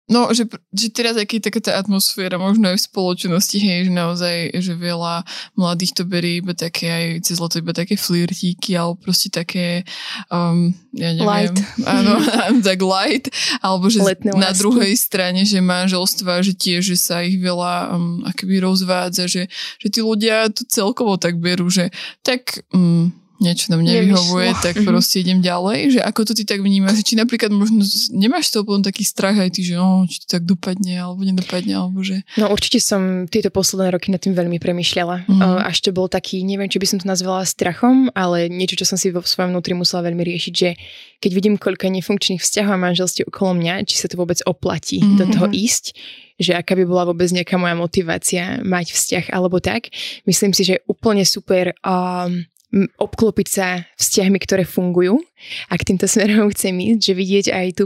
[0.06, 4.36] No, že, že teraz aký taká tá atmosféra, možno aj v spoločnosti, hej, že naozaj,
[4.62, 5.26] že veľa
[5.58, 9.82] mladých to berie iba také aj cez leto iba také flirtíky, alebo proste také,
[10.30, 11.58] um, ja neviem, light.
[11.82, 12.22] áno,
[12.70, 13.26] tak light,
[13.58, 14.62] alebo že Letné na lásky.
[14.62, 19.50] druhej strane, že manželstva, že tiež, že sa ich veľa um, akoby rozvádza, že,
[19.82, 21.90] že tí ľudia to celkovo tak berú, že
[22.22, 22.62] tak...
[22.70, 24.64] Um, niečo nám nevyhovuje, Nevyšlo.
[24.64, 24.88] tak mm-hmm.
[24.88, 28.80] proste idem ďalej, že ako to ty tak vnímaš, či napríklad možno nemáš to potom
[28.80, 32.24] taký strach aj ty, že oh, či to tak dopadne alebo nedopadne, alebo že...
[32.40, 35.28] No určite som tieto posledné roky nad tým veľmi premyšľala.
[35.28, 35.68] Mm-hmm.
[35.68, 38.96] Až to bol taký, neviem, či by som to nazvala strachom, ale niečo, čo som
[38.96, 40.76] si vo svojom vnútri musela veľmi riešiť, že
[41.20, 45.18] keď vidím, koľko nefunkčných vzťahov a manželstiev okolo mňa, či sa to vôbec oplatí mm-hmm.
[45.20, 45.96] do toho ísť,
[46.36, 49.88] že aká by bola vôbec nejaká moja motivácia mať vzťah alebo tak.
[50.28, 55.22] Myslím si, že je úplne super um, obklopiť sa vzťahmi, ktoré fungujú
[55.70, 57.84] a k týmto smerom chcem ísť, že vidieť aj tú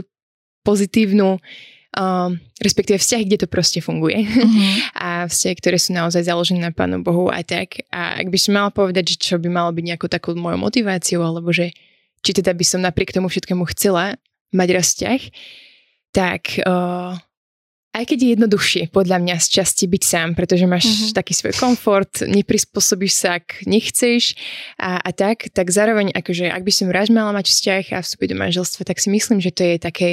[0.61, 1.41] pozitívnu
[1.97, 4.23] um, respektíve vzťahy, kde to proste funguje.
[4.23, 4.75] Uh-huh.
[5.05, 7.83] a vzťahy, ktoré sú naozaj založené na Pánu Bohu a tak.
[7.91, 11.21] A ak by som mala povedať, že čo by malo byť nejakou takou mojou motiváciou,
[11.23, 11.73] alebo že
[12.21, 14.15] či teda by som napriek tomu všetkému chcela
[14.53, 15.21] mať raz vzťah,
[16.13, 17.17] tak uh,
[17.91, 21.11] aj keď je jednoduchšie podľa mňa z časti byť sám, pretože máš uh-huh.
[21.11, 24.39] taký svoj komfort, neprispôsobíš sa, ak nechceš
[24.79, 28.31] a, a tak, tak zároveň akože ak by som raz mala mať vzťah a vstúpiť
[28.31, 30.09] do manželstva, tak si myslím, že to je také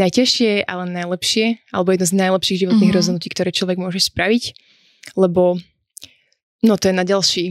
[0.00, 2.98] najťažšie, ale najlepšie, alebo jedno z najlepších životných uh-huh.
[3.04, 4.56] rozhodnutí, ktoré človek môže spraviť,
[5.20, 5.60] lebo
[6.60, 7.44] No to je na, ďalší,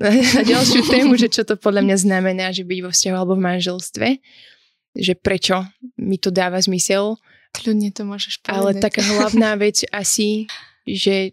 [0.00, 3.44] na ďalšiu tému, že čo to podľa mňa znamená, že byť vo vzťahu alebo v
[3.52, 4.08] manželstve,
[4.96, 5.60] že prečo
[6.00, 7.20] mi to dáva zmysel
[7.56, 8.56] Kľudne to môžeš povedať.
[8.56, 10.48] Ale taká hlavná vec asi,
[10.84, 11.32] že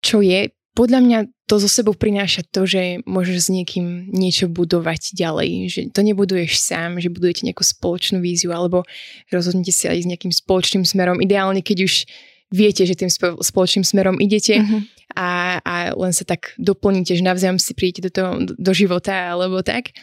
[0.00, 5.16] čo je, podľa mňa to zo sebou prináša to, že môžeš s niekým niečo budovať
[5.16, 5.50] ďalej.
[5.72, 8.84] Že to nebuduješ sám, že budujete nejakú spoločnú víziu alebo
[9.32, 11.18] rozhodnete sa ísť nejakým spoločným smerom.
[11.18, 12.06] Ideálne, keď už
[12.52, 13.08] viete, že tým
[13.40, 14.80] spoločným smerom idete uh-huh.
[15.16, 15.28] a,
[15.64, 19.64] a len sa tak doplníte, že navzájom si príjete do, toho, do, do života alebo
[19.64, 19.96] tak.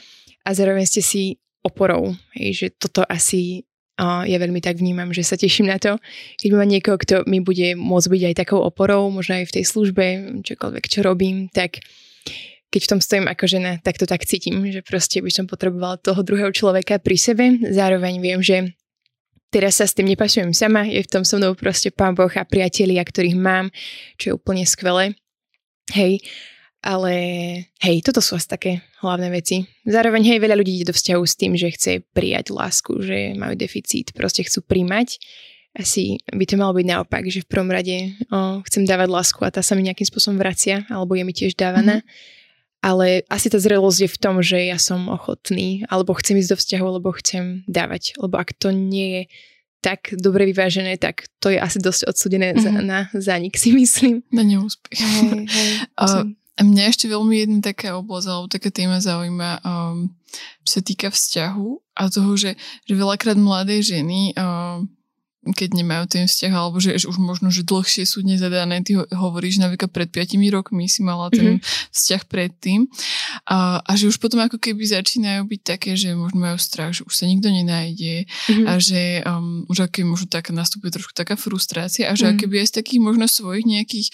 [0.46, 2.14] A zároveň ste si oporou.
[2.38, 5.96] Hej, že toto asi a ja veľmi tak vnímam, že sa teším na to,
[6.36, 9.66] keď mám niekoho, kto mi bude môcť byť aj takou oporou, možno aj v tej
[9.66, 10.06] službe,
[10.44, 11.80] čokoľvek, čo robím, tak
[12.76, 15.96] keď v tom stojím ako žena, tak to tak cítim, že proste by som potrebovala
[15.96, 17.46] toho druhého človeka pri sebe.
[17.72, 18.76] Zároveň viem, že
[19.48, 22.44] teraz sa s tým nepasujem sama, je v tom so mnou proste pán Boh a
[22.44, 23.72] priatelia, ktorých mám,
[24.20, 25.16] čo je úplne skvelé.
[25.96, 26.20] Hej,
[26.86, 27.14] ale
[27.82, 28.72] hej, toto sú asi také
[29.02, 29.66] hlavné veci.
[29.90, 33.58] Zároveň hej, veľa ľudí ide do vzťahu s tým, že chce prijať lásku, že majú
[33.58, 35.18] deficit, proste chcú príjmať.
[35.74, 39.50] Asi by to malo byť naopak, že v prvom rade o, chcem dávať lásku a
[39.50, 42.00] tá sa mi nejakým spôsobom vracia, alebo je mi tiež dávaná.
[42.00, 42.08] Mm.
[42.86, 46.58] Ale asi tá zrelosť je v tom, že ja som ochotný, alebo chcem ísť do
[46.62, 48.14] vzťahu, alebo chcem dávať.
[48.22, 49.24] Lebo ak to nie je
[49.82, 52.66] tak dobre vyvážené, tak to je asi dosť odsudené mm-hmm.
[52.66, 52.86] za, mhm.
[52.86, 54.22] na zánik, si myslím.
[54.30, 54.98] Na neúspech.
[54.98, 60.08] Hey, hey, uh, a mňa ešte veľmi jedna taká oblasť alebo taká téma zaujíma, um,
[60.64, 62.56] čo sa týka vzťahu a toho, že,
[62.88, 64.88] že veľakrát mladé ženy um,
[65.54, 68.82] keď nemajú ten vzťah, alebo že, už možno, že dlhšie sú nezadané.
[68.82, 71.94] Ty hovoríš, napríklad pred 5 rokmi si mala ten mm-hmm.
[71.94, 72.90] vzťah predtým.
[73.46, 77.06] A, a že už potom ako keby začínajú byť také, že možno majú strach, že
[77.06, 78.66] už sa nikto nenájde mm-hmm.
[78.66, 82.42] a že um, už aké možno tak nastupuje trošku taká frustrácia a že mm-hmm.
[82.42, 84.08] aké aj z takých možno svojich nejakých,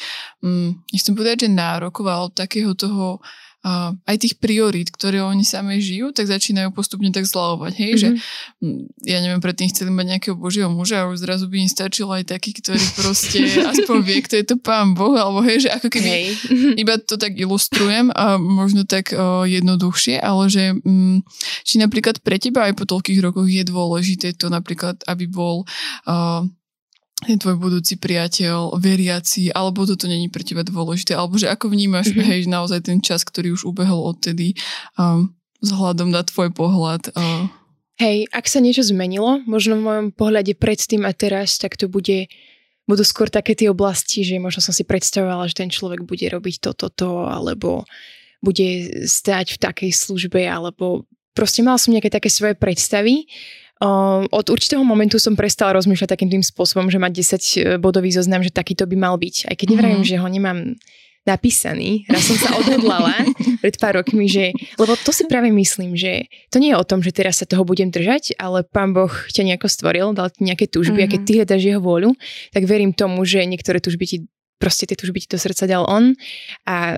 [0.44, 3.24] um, nechcem povedať, že nárokov, ale takého toho
[3.66, 7.74] uh, aj tých priorít, ktoré oni same žijú, tak začínajú postupne tak zľavovať.
[7.78, 8.02] Hej, mm-hmm.
[8.02, 8.10] že
[8.62, 8.82] mhm.
[9.06, 12.34] ja neviem, predtým chceli mať nejakého božieho muža a už zrazu by im stačil aj
[12.34, 13.40] taký, ktorý proste
[13.74, 16.26] aspoň vie, kto je to pán Boh, alebo hej, že ako keby hej.
[16.82, 21.22] iba to tak ilustrujem a možno tak uh, jednoduchšie, ale že um,
[21.66, 25.64] či napríklad pre teba aj po toľkých rokoch je dôležité to napríklad, aby bol
[26.10, 26.46] uh,
[27.30, 32.10] je tvoj budúci priateľ, veriaci, alebo toto není pre teba dôležité, alebo že ako vnímaš,
[32.10, 32.26] mm-hmm.
[32.26, 34.58] hej, naozaj ten čas, ktorý už ubehol odtedy
[34.98, 35.30] um,
[35.62, 37.14] vzhľadom na tvoj pohľad.
[37.14, 37.46] Uh.
[38.02, 42.26] Hej, ak sa niečo zmenilo, možno v mojom pohľade predtým a teraz, tak to bude,
[42.90, 46.56] budú skôr také tie oblasti, že možno som si predstavovala, že ten človek bude robiť
[46.58, 47.86] toto, to, alebo
[48.42, 51.06] bude stať v takej službe, alebo
[51.38, 53.30] proste mala som nejaké také svoje predstavy
[54.30, 57.12] od určitého momentu som prestala rozmýšľať takým tým spôsobom, že mať
[57.78, 59.50] 10 bodový zoznam, že takýto by mal byť.
[59.50, 60.10] Aj keď nevravím, mm.
[60.10, 60.78] že ho nemám
[61.26, 62.06] napísaný.
[62.10, 63.14] Raz som sa odhodlala
[63.62, 67.06] pred pár rokmi, že, lebo to si práve myslím, že to nie je o tom,
[67.06, 70.66] že teraz sa toho budem držať, ale pán Boh ťa nejako stvoril, dal ti nejaké
[70.70, 71.10] túžby mm-hmm.
[71.10, 71.28] a keď mhm.
[71.28, 72.10] ty hľadaš jeho vôľu,
[72.54, 74.18] tak verím tomu, že niektoré túžby ti
[74.62, 76.14] proste tie túžby ti do srdca dal on
[76.70, 76.94] a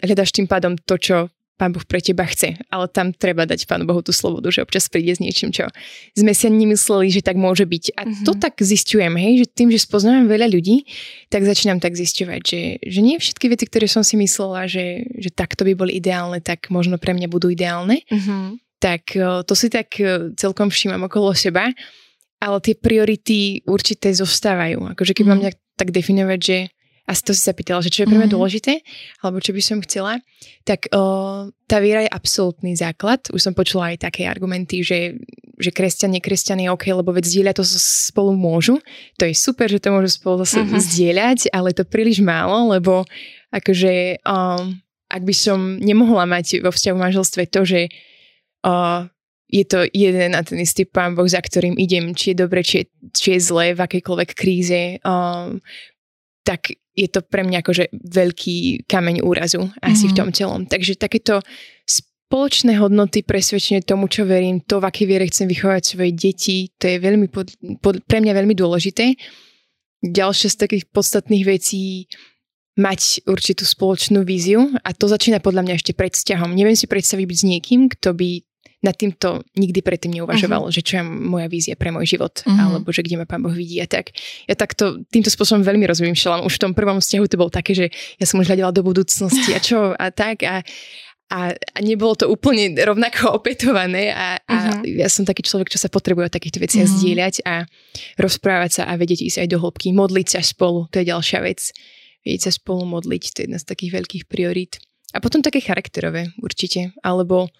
[0.00, 1.16] hľadaš tým pádom to, čo
[1.60, 4.88] Pán Boh pre teba chce, ale tam treba dať Pánu Bohu tú slobodu, že občas
[4.90, 5.70] príde s niečím, čo
[6.16, 7.84] sme si ani nemysleli, že tak môže byť.
[7.94, 8.24] A mm-hmm.
[8.26, 10.88] to tak zistujem, hej, že tým, že spoznávam veľa ľudí,
[11.30, 15.30] tak začínam tak zisťovať, že, že nie všetky veci, ktoré som si myslela, že, že
[15.30, 18.02] takto by boli ideálne, tak možno pre mňa budú ideálne.
[18.10, 18.44] Mm-hmm.
[18.82, 19.14] Tak
[19.46, 19.94] to si tak
[20.34, 21.70] celkom všímam okolo seba,
[22.42, 24.98] ale tie priority určité zostávajú.
[24.98, 25.30] Akože keď mm-hmm.
[25.30, 26.58] mám nejak tak definovať, že
[27.02, 28.36] a to si sa pýtala, že čo je pre mňa mm-hmm.
[28.38, 28.72] dôležité,
[29.26, 30.22] alebo čo by som chcela,
[30.62, 33.26] tak o, tá viera je absolútny základ.
[33.34, 35.18] Už som počula aj také argumenty, že,
[35.58, 38.78] že kresťan, nekresťan je OK, lebo veď zdieľať to spolu môžu.
[39.18, 40.78] To je super, že to môžu spolu zase mm-hmm.
[40.78, 43.02] zdieľať, ale to príliš málo, lebo
[43.50, 44.36] akože o,
[45.10, 47.80] ak by som nemohla mať vo vzťahu manželstve to, že
[48.62, 49.10] o,
[49.52, 52.74] je to jeden a ten istý pán Boh, za ktorým idem, či je dobre, či
[52.80, 55.60] je, či je zlé v akejkoľvek kríze, um,
[56.40, 60.08] tak je to pre mňa akože veľký kameň úrazu asi mm-hmm.
[60.08, 60.18] v mhm.
[60.18, 60.60] tom celom.
[60.68, 61.40] Takže takéto
[61.88, 66.88] spoločné hodnoty, presvedčenie tomu, čo verím, to, v akej viere chcem vychovať svoje deti, to
[66.88, 67.52] je veľmi pod,
[67.84, 69.16] pod, pre mňa veľmi dôležité.
[70.00, 72.08] Ďalšia z takých podstatných vecí
[72.80, 76.56] mať určitú spoločnú víziu a to začína podľa mňa ešte pred vzťahom.
[76.56, 78.30] Neviem si predstaviť byť s niekým, kto by
[78.82, 80.74] nad týmto nikdy predtým neuvažoval, uh-huh.
[80.74, 82.82] že čo je moja vízia pre môj život, uh-huh.
[82.82, 84.10] alebo že kde ma pán Boh vidí a tak.
[84.50, 86.42] Ja takto týmto spôsobom veľmi rozmýšľam.
[86.42, 87.86] Už v tom prvom vzťahu to bolo také, že
[88.18, 90.66] ja som už hľadala do budúcnosti a čo a tak a,
[91.30, 94.82] a, a nebolo to úplne rovnako opetované a, a uh-huh.
[94.82, 96.98] ja som taký človek, čo sa potrebuje o takýchto veciach uh-huh.
[96.98, 97.62] zdieľať a
[98.18, 101.70] rozprávať sa a vedieť ísť aj do hĺbky, modliť sa spolu, to je ďalšia vec.
[102.26, 104.82] Vedieť sa spolu modliť, to je jedna z takých veľkých priorít.
[105.12, 107.50] A potom také charakterové určite, alebo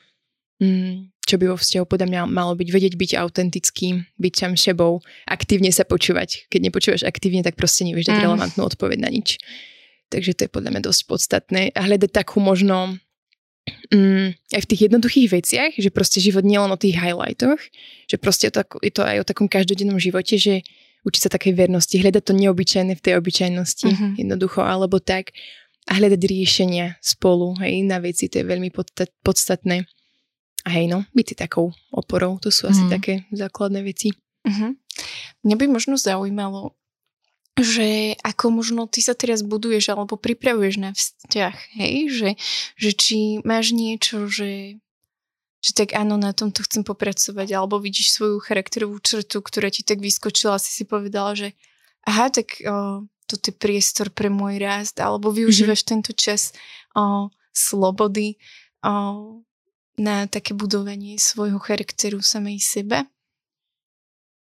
[0.63, 5.01] mm, čo by vo vzťahu podľa mňa malo byť, vedieť byť autentický, byť sám sebou,
[5.25, 6.45] aktívne sa počúvať.
[6.53, 8.25] Keď nepočúvaš aktívne, tak proste nevieš dať mm.
[8.29, 9.40] relevantnú odpoveď na nič.
[10.12, 11.62] Takže to je podľa mňa dosť podstatné.
[11.73, 13.01] A hľadať takú možno
[13.88, 17.57] mm, aj v tých jednoduchých veciach, že proste život nie len o tých highlightoch,
[18.12, 20.61] že proste je to, je to aj o takom každodennom živote, že
[21.09, 24.12] učiť sa takej vernosti, hľadať to neobyčajné v tej obyčajnosti, mm-hmm.
[24.21, 25.33] jednoducho, alebo tak
[25.88, 28.71] a hľadať riešenia spolu, hej, na veci, to je veľmi
[29.25, 29.88] podstatné.
[30.62, 32.90] A hej, no, byť si takou oporou, to sú asi mm.
[32.90, 34.14] také základné veci.
[34.46, 34.79] Uh-huh.
[35.42, 36.79] Mňa by možno zaujímalo,
[37.59, 42.31] že ako možno ty sa teraz buduješ alebo pripravuješ na vzťah, hej, že,
[42.81, 44.81] že či máš niečo, že,
[45.61, 50.01] že tak áno, na tomto chcem popracovať, alebo vidíš svoju charakterovú črtu, ktorá ti tak
[50.01, 51.53] vyskočila, si si povedala, že
[52.09, 55.92] aha, tak o, toto je priestor pre môj rast, alebo využívaš mm-hmm.
[55.92, 56.57] tento čas
[56.96, 58.40] o, slobody
[58.81, 59.44] o,
[60.03, 63.07] na také budovanie svojho charakteru samej sebe?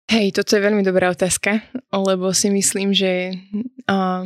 [0.09, 1.61] Hej, toto je veľmi dobrá otázka,
[1.93, 3.33] lebo si myslím, že
[3.85, 4.25] uh,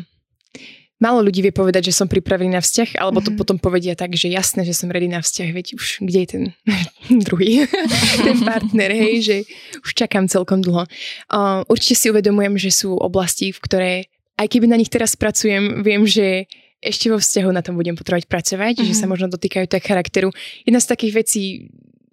[1.03, 3.39] málo ľudí vie povedať, že som pripravený na vzťah, alebo to mm-hmm.
[3.39, 6.43] potom povedia tak, že jasné, že som ready na vzťah, veď už kde je ten
[7.27, 7.67] druhý,
[8.27, 9.37] ten partner, hej, že
[9.83, 10.87] už čakám celkom dlho.
[11.27, 13.91] Uh, určite si uvedomujem, že sú oblasti, v ktoré
[14.39, 16.47] aj keby na nich teraz pracujem, viem, že
[16.83, 18.89] ešte vo vzťahu na tom budem potrebovať pracovať, mm-hmm.
[18.91, 19.11] že sa mhm.
[19.15, 20.35] možno dotýkajú tak charakteru.
[20.67, 21.43] Jedna z takých vecí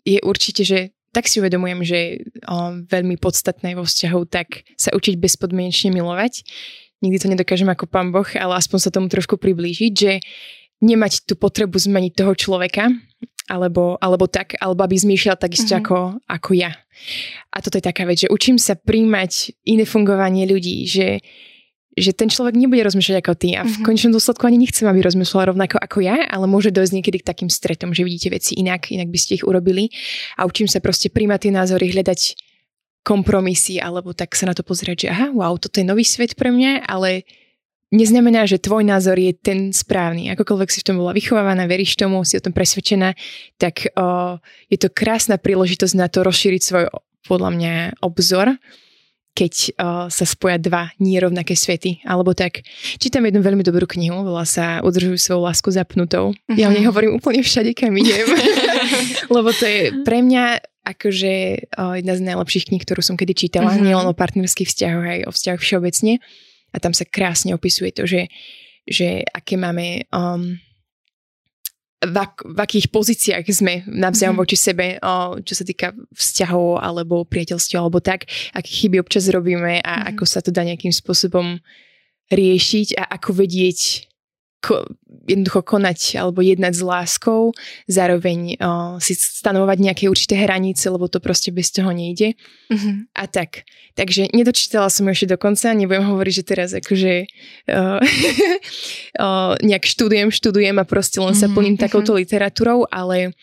[0.06, 5.18] je určite, že tak si uvedomujem, že o, veľmi podstatné vo vzťahu tak sa učiť
[5.18, 6.46] bezpodmienečne milovať.
[7.02, 10.12] Nikdy to nedokážem ako pán Boh, ale aspoň sa tomu trošku priblížiť, že
[10.80, 12.94] nemať tú potrebu zmeniť toho človeka,
[13.50, 15.84] alebo, alebo tak, alebo aby zmýšľal takisto mm-hmm.
[15.84, 15.98] ako,
[16.30, 16.70] ako ja.
[17.50, 21.18] A toto je taká vec, že učím sa príjmať iné fungovanie ľudí, že
[21.98, 23.82] že ten človek nebude rozmýšľať ako ty a v mm-hmm.
[23.82, 27.50] končnom dôsledku ani nechcem, aby rozmýšľal rovnako ako ja, ale môže dojsť niekedy k takým
[27.50, 29.90] stretom, že vidíte veci inak, inak by ste ich urobili
[30.38, 32.38] a učím sa proste príjmať tie názory, hľadať
[33.02, 36.54] kompromisy alebo tak sa na to pozrieť, že aha, wow, toto je nový svet pre
[36.54, 37.26] mňa, ale
[37.90, 40.30] neznamená, že tvoj názor je ten správny.
[40.38, 43.18] Akokoľvek si v tom bola vychovávaná, veríš tomu, si o tom presvedčená,
[43.58, 44.38] tak o,
[44.70, 46.84] je to krásna príležitosť na to rozšíriť svoj
[47.26, 48.56] podľa mňa obzor
[49.30, 52.02] keď uh, sa spoja dva nerovnaké svety.
[52.02, 52.66] Alebo tak,
[52.98, 56.34] čítam jednu veľmi dobrú knihu, volá sa Udržujú svoju lásku zapnutou.
[56.34, 56.58] Uh-huh.
[56.58, 56.90] Ja o nej mhm.
[56.90, 58.26] hovorím úplne všade, kam idem.
[59.34, 61.34] Lebo to je pre mňa akože
[61.76, 63.84] uh, jedna z najlepších kníh, ktorú som kedy čítala, uh-huh.
[63.84, 66.18] nielen o partnerských vzťahoch, aj o vzťahoch všeobecne.
[66.70, 68.30] A tam sa krásne opisuje to, že,
[68.86, 70.58] že aké máme um,
[72.00, 74.40] v, ak, v akých pozíciách sme navzájom mm-hmm.
[74.40, 78.24] voči sebe, o, čo sa týka vzťahov alebo priateľstva alebo tak,
[78.56, 80.10] aké chyby občas robíme a mm-hmm.
[80.16, 81.60] ako sa to dá nejakým spôsobom
[82.32, 84.08] riešiť a ako vedieť
[84.64, 84.84] ko,
[85.26, 87.52] jednoducho konať alebo jednať s láskou,
[87.86, 92.34] zároveň o, si stanovovať nejaké určité hranice, lebo to proste bez toho nejde.
[92.72, 92.94] Mm-hmm.
[93.14, 93.68] A tak.
[93.98, 97.12] Takže nedočítala som ešte dokonca, nebudem hovoriť, že teraz akože
[97.68, 97.82] o,
[99.24, 99.28] o,
[99.60, 101.54] nejak študujem, študujem a proste len sa mm-hmm.
[101.56, 103.36] plním takouto literatúrou, ale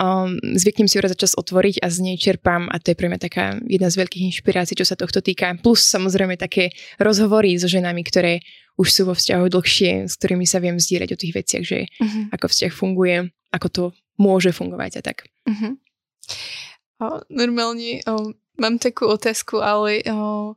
[0.00, 2.98] um, zvyknem si ju raz za čas otvoriť a z nej čerpám a to je
[2.98, 5.54] pre mňa taká jedna z veľkých inšpirácií, čo sa tohto týka.
[5.62, 8.42] Plus samozrejme také rozhovory so ženami, ktoré
[8.74, 12.34] už sú vo vzťahu dlhšie, s ktorými sa viem zdieľať o tých veciach, že uh-huh.
[12.34, 13.16] ako vzťah funguje,
[13.54, 13.84] ako to
[14.18, 15.30] môže fungovať a tak.
[15.46, 15.78] Uh-huh.
[17.02, 20.54] O, normálne o, mám takú otázku, ale o,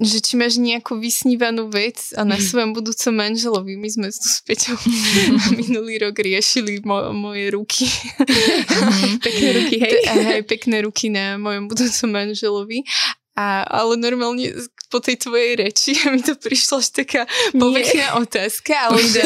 [0.00, 4.40] že či máš nejakú vysnívanú vec a na svojom budúcom manželovi, my sme tu s
[4.44, 4.76] Peťou
[5.60, 7.84] minulý rok riešili mo- moje ruky.
[7.84, 9.20] Mhm.
[9.26, 9.94] pekné ruky, hej.
[10.04, 12.88] Hej, pekné ruky na mojom budúcom manželovi.
[13.34, 14.54] A, ale normálne
[14.94, 18.72] po tej tvojej reči mi to prišlo až taká povekná otázka.
[18.78, 19.22] Ale, že,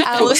[0.12, 0.36] ale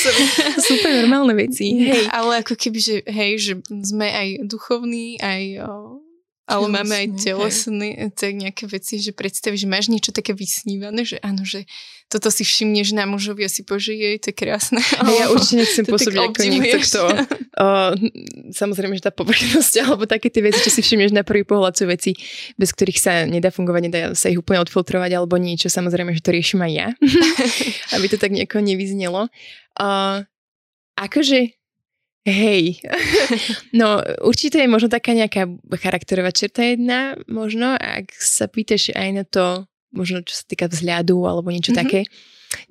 [0.60, 1.72] super normálne veci.
[1.80, 2.12] Hej.
[2.12, 5.64] Ale ako keby, že hej, že sme aj duchovní, aj
[6.44, 11.16] ale máme aj telesné, tak nejaké veci, že predstavíš, že máš niečo také vysnívané, že
[11.24, 11.64] áno, že
[12.12, 14.78] toto si všimneš na mužovi a si pože, jej, to je krásne.
[15.18, 17.00] Ja určite nechcem pôsobiť ako niekto, kto...
[17.54, 17.96] Uh,
[18.52, 21.88] samozrejme, že tá povrchnosť, alebo také tie veci, čo si všimneš na prvý pohľad sú
[21.88, 22.12] veci,
[22.60, 25.72] bez ktorých sa nedá fungovať, nedá sa ich úplne odfiltrovať alebo niečo.
[25.72, 26.88] Samozrejme, že to riešim aj ja,
[27.96, 29.32] aby to tak nejako nevyznelo.
[29.80, 30.28] Uh,
[31.00, 31.56] akože
[32.24, 32.80] Hej,
[33.78, 35.44] no určite je možno taká nejaká
[35.76, 41.20] charakterová črta jedna, možno, ak sa pýtaš aj na to, možno čo sa týka vzhľadu
[41.28, 41.84] alebo niečo mm-hmm.
[41.84, 42.00] také,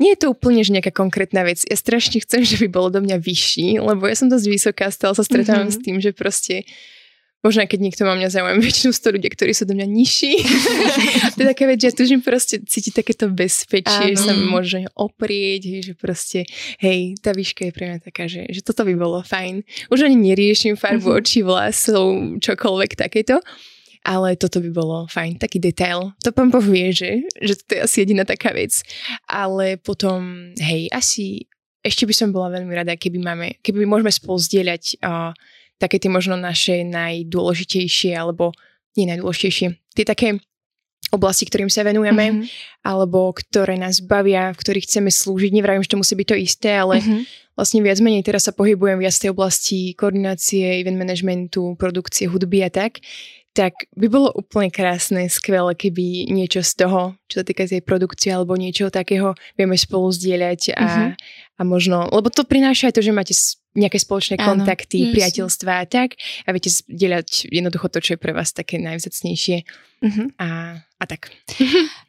[0.02, 1.62] nie je to úplne že nejaká konkrétna vec.
[1.70, 5.14] Ja strašne chcem, že by bolo do mňa vyšší, lebo ja som dosť vysoká, stále
[5.14, 5.82] sa stretávam mm-hmm.
[5.82, 6.66] s tým, že proste
[7.44, 10.34] Možno keď niekto má mňa zaujímavé, väčšinou sú to ľudia, ktorí sú do mňa nižší.
[11.36, 15.62] to je taká vec, že ja tužím proste cítiť takéto bezpečie, že sa môže oprieť,
[15.68, 16.40] hej, že proste,
[16.80, 19.68] hej, tá výška je pre mňa taká, že, že toto by bolo fajn.
[19.92, 21.20] Už ani neriešim farbu mm-hmm.
[21.20, 23.44] očí, vlasov, čokoľvek takéto.
[24.04, 26.12] Ale toto by bolo fajn, taký detail.
[26.28, 28.84] To pán povie, že, že to je asi jediná taká vec.
[29.32, 31.48] Ale potom, hej, asi
[31.84, 35.36] ešte by som bola veľmi rada, keby máme, keby môžeme spolu zdieľať uh,
[35.84, 38.56] také tie možno naše najdôležitejšie, alebo
[38.96, 39.68] nie najdôležitejšie,
[40.00, 40.40] tie také
[41.12, 42.46] oblasti, ktorým sa venujeme, mm-hmm.
[42.88, 45.52] alebo ktoré nás bavia, v ktorých chceme slúžiť.
[45.54, 47.22] Nevravím, že to musí byť to isté, ale mm-hmm.
[47.54, 52.66] vlastne viac menej teraz sa pohybujem viac v tej oblasti koordinácie, event managementu, produkcie hudby
[52.66, 53.04] a tak
[53.54, 58.34] tak by bolo úplne krásne, skvelé, keby niečo z toho, čo sa týka tej produkcie
[58.34, 61.10] alebo niečo takého, vieme spolu zdieľať a, mm-hmm.
[61.58, 63.38] a možno, lebo to prináša aj to, že máte
[63.78, 65.14] nejaké spoločné Áno, kontakty, yes.
[65.14, 69.66] priateľstva a tak a viete zdieľať jednoducho to, čo je pre vás také najvzácnejšie
[70.02, 70.28] mm-hmm.
[70.42, 71.30] a, a tak.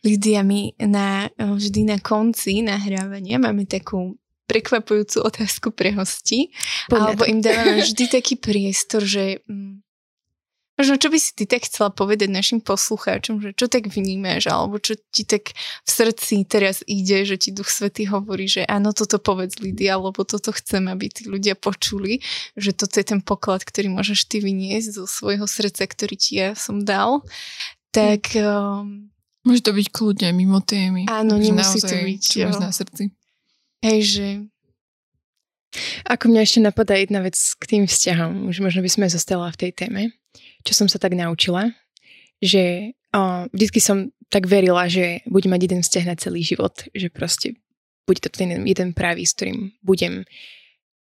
[0.07, 6.53] Lidia, my na, vždy na konci nahrávania máme takú prekvapujúcu otázku pre hosti,
[6.93, 9.84] alebo im dávame vždy taký priestor, že mm,
[10.75, 14.83] Možno, čo by si ty tak chcela povedať našim poslucháčom, že čo tak vnímaš, alebo
[14.83, 19.23] čo ti tak v srdci teraz ide, že ti Duch Svetý hovorí, že áno, toto
[19.23, 22.19] povedz Lidia, alebo toto chcem, aby tí ľudia počuli,
[22.59, 26.59] že toto je ten poklad, ktorý môžeš ty vyniesť zo svojho srdca, ktorý ti ja
[26.59, 27.23] som dal.
[27.95, 28.35] Tak...
[28.35, 29.15] Um,
[29.47, 31.07] Môže to byť kľudne mimo témy.
[31.07, 32.23] Áno, nemusí to byť.
[32.25, 33.15] Čo na srdci.
[33.85, 34.27] Hej, že
[36.09, 39.69] ako mňa ešte napadá jedna vec k tým vzťahom, už možno by sme zostala v
[39.69, 40.03] tej téme
[40.65, 41.71] čo som sa tak naučila,
[42.41, 47.13] že o, vždycky som tak verila, že budem mať jeden vzťah na celý život, že
[47.13, 47.61] proste
[48.05, 50.25] bude to ten jeden pravý, s ktorým budem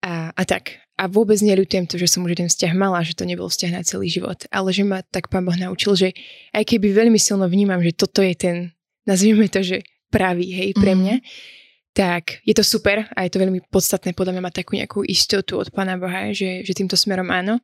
[0.05, 0.85] a, a tak.
[0.95, 3.83] A vôbec neľutujem to, že som už jeden vzťah mala, že to nebol vzťah na
[3.83, 6.09] celý život, ale že ma tak pán Boh naučil, že
[6.55, 8.57] aj keby veľmi silno vnímam, že toto je ten,
[9.03, 9.83] nazvime to, že
[10.15, 10.99] pravý, hej, pre mhm.
[11.03, 11.64] mňa, mm.
[11.95, 15.63] Tak je to super a je to veľmi podstatné podľa mňa mať takú nejakú istotu
[15.63, 17.63] od Pána Boha, že, že týmto smerom áno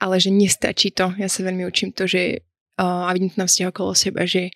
[0.00, 1.12] ale že nestačí to.
[1.16, 2.44] Ja sa veľmi učím to, že
[2.80, 4.52] uh, a vidím to na vzťah okolo seba, že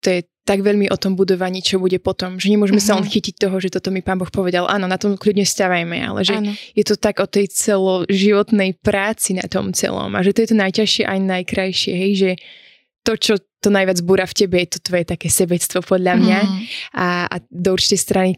[0.00, 2.40] to je tak veľmi o tom budovaní, čo bude potom.
[2.40, 2.96] Že nemôžeme uh-huh.
[2.96, 3.12] sa len mhm.
[3.12, 4.66] chytiť toho, že toto mi pán Boh povedal.
[4.66, 6.50] Áno, na tom kľudne stavajme, ale že ano.
[6.74, 10.10] je to tak o tej celoživotnej práci na tom celom.
[10.16, 11.92] A že to je to najťažšie aj najkrajšie.
[11.94, 12.30] Hej, že
[13.02, 16.60] to, čo to najviac búra v tebe, je to tvoje také sebectvo podľa mňa uh-huh.
[16.96, 18.30] a, a do určitej strany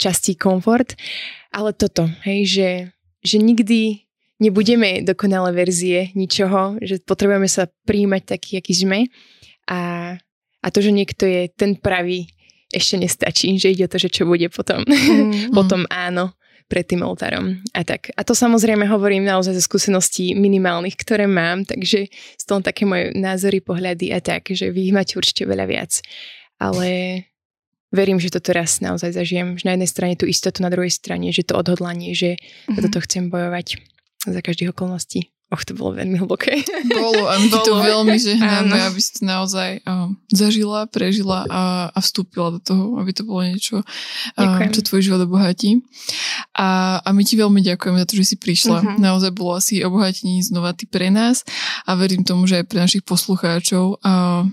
[0.00, 0.96] častý komfort.
[1.52, 2.70] Ale toto, hej, že,
[3.20, 4.04] že nikdy
[4.40, 8.98] nebudeme dokonalé verzie ničoho, že potrebujeme sa príjmať taký, aký sme
[9.68, 10.14] a,
[10.64, 12.28] a to, že niekto je ten pravý,
[12.74, 14.82] ešte nestačí, že ide o to, že čo bude potom.
[14.82, 16.34] Mm, potom áno
[16.64, 17.60] pred tým oltárom.
[17.76, 18.08] A tak.
[18.16, 23.12] A to samozrejme hovorím naozaj zo skúseností minimálnych, ktoré mám, takže z toho také moje
[23.12, 26.00] názory, pohľady a tak, že vy ich máte určite veľa viac.
[26.56, 27.20] Ale
[27.92, 31.30] verím, že to teraz naozaj zažijem, že na jednej strane tú istotu, na druhej strane,
[31.30, 32.80] že to odhodlanie, že mm-hmm.
[32.80, 33.78] toto chcem bojovať
[34.24, 35.33] za každých okolností.
[35.54, 36.66] Och, to bolo veľmi hlboké.
[36.90, 41.62] Bolo a ti to veľmi žehnáme, aby si to naozaj uh, zažila, prežila a,
[41.94, 43.86] a vstúpila do toho, aby to bolo niečo,
[44.34, 45.78] uh, čo tvoj život obohatí.
[46.58, 48.82] A, a my ti veľmi ďakujeme za to, že si prišla.
[48.82, 48.98] Uh-huh.
[48.98, 51.46] Naozaj bolo asi obohatení znova ty pre nás
[51.86, 54.02] a verím tomu, že aj pre našich poslucháčov.
[54.02, 54.50] Uh,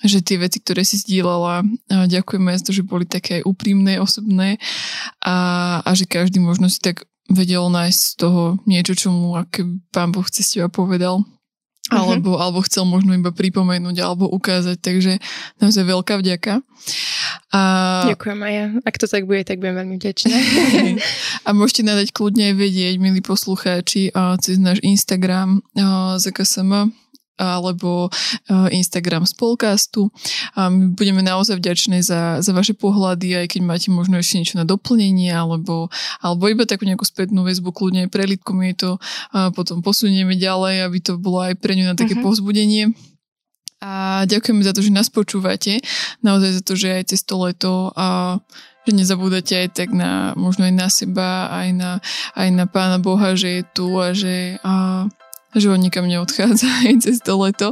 [0.00, 1.60] že tie veci, ktoré si zdieľala,
[2.08, 4.56] ďakujeme za to, že boli také úprimné, osobné
[5.20, 5.36] a,
[5.84, 10.10] a že každý možno si tak vedel nájsť z toho niečo, čo mu aký pán
[10.10, 11.22] Boh s teba povedal.
[11.90, 12.06] Uh-huh.
[12.06, 15.18] Alebo, alebo chcel možno iba pripomenúť alebo ukázať, takže
[15.58, 16.62] naozaj veľká vďaka.
[17.50, 17.60] A...
[18.14, 18.66] Ďakujem aj ja.
[18.86, 20.36] Ak to tak bude, tak budem veľmi vďačná.
[21.46, 25.66] a môžete nadať kľudne vedieť, milí poslucháči, cez náš Instagram
[26.22, 26.94] ZKSM
[27.40, 30.12] alebo eh, Instagram z podcastu.
[30.52, 34.60] A my budeme naozaj vďační za, za vaše pohľady, aj keď máte možno ešte niečo
[34.60, 35.88] na doplnenie, alebo,
[36.20, 38.90] alebo iba takú nejakú spätnú väzbu, kľudne prelitkom je to,
[39.32, 42.28] a potom posunieme ďalej, aby to bolo aj pre ňu na také uh-huh.
[42.28, 42.92] povzbudenie.
[43.80, 45.80] A ďakujeme za to, že nás počúvate.
[46.20, 48.36] Naozaj za to, že aj cez to leto a
[48.84, 51.90] že nezabúdate aj tak na, možno aj na seba, aj na,
[52.36, 55.04] aj na Pána Boha, že je tu a že a,
[55.54, 57.68] že on nikam neodchádza aj cez to leto.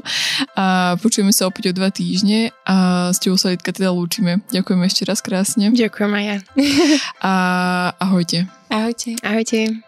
[0.58, 4.42] A počujeme sa opäť o dva týždne a s tebou sa Lidka teda lúčime.
[4.50, 5.70] Ďakujem ešte raz krásne.
[5.70, 6.36] Ďakujem aj ja.
[7.22, 7.32] A
[8.02, 8.50] ahojte.
[8.68, 9.16] Ahojte.
[9.24, 9.87] Ahojte.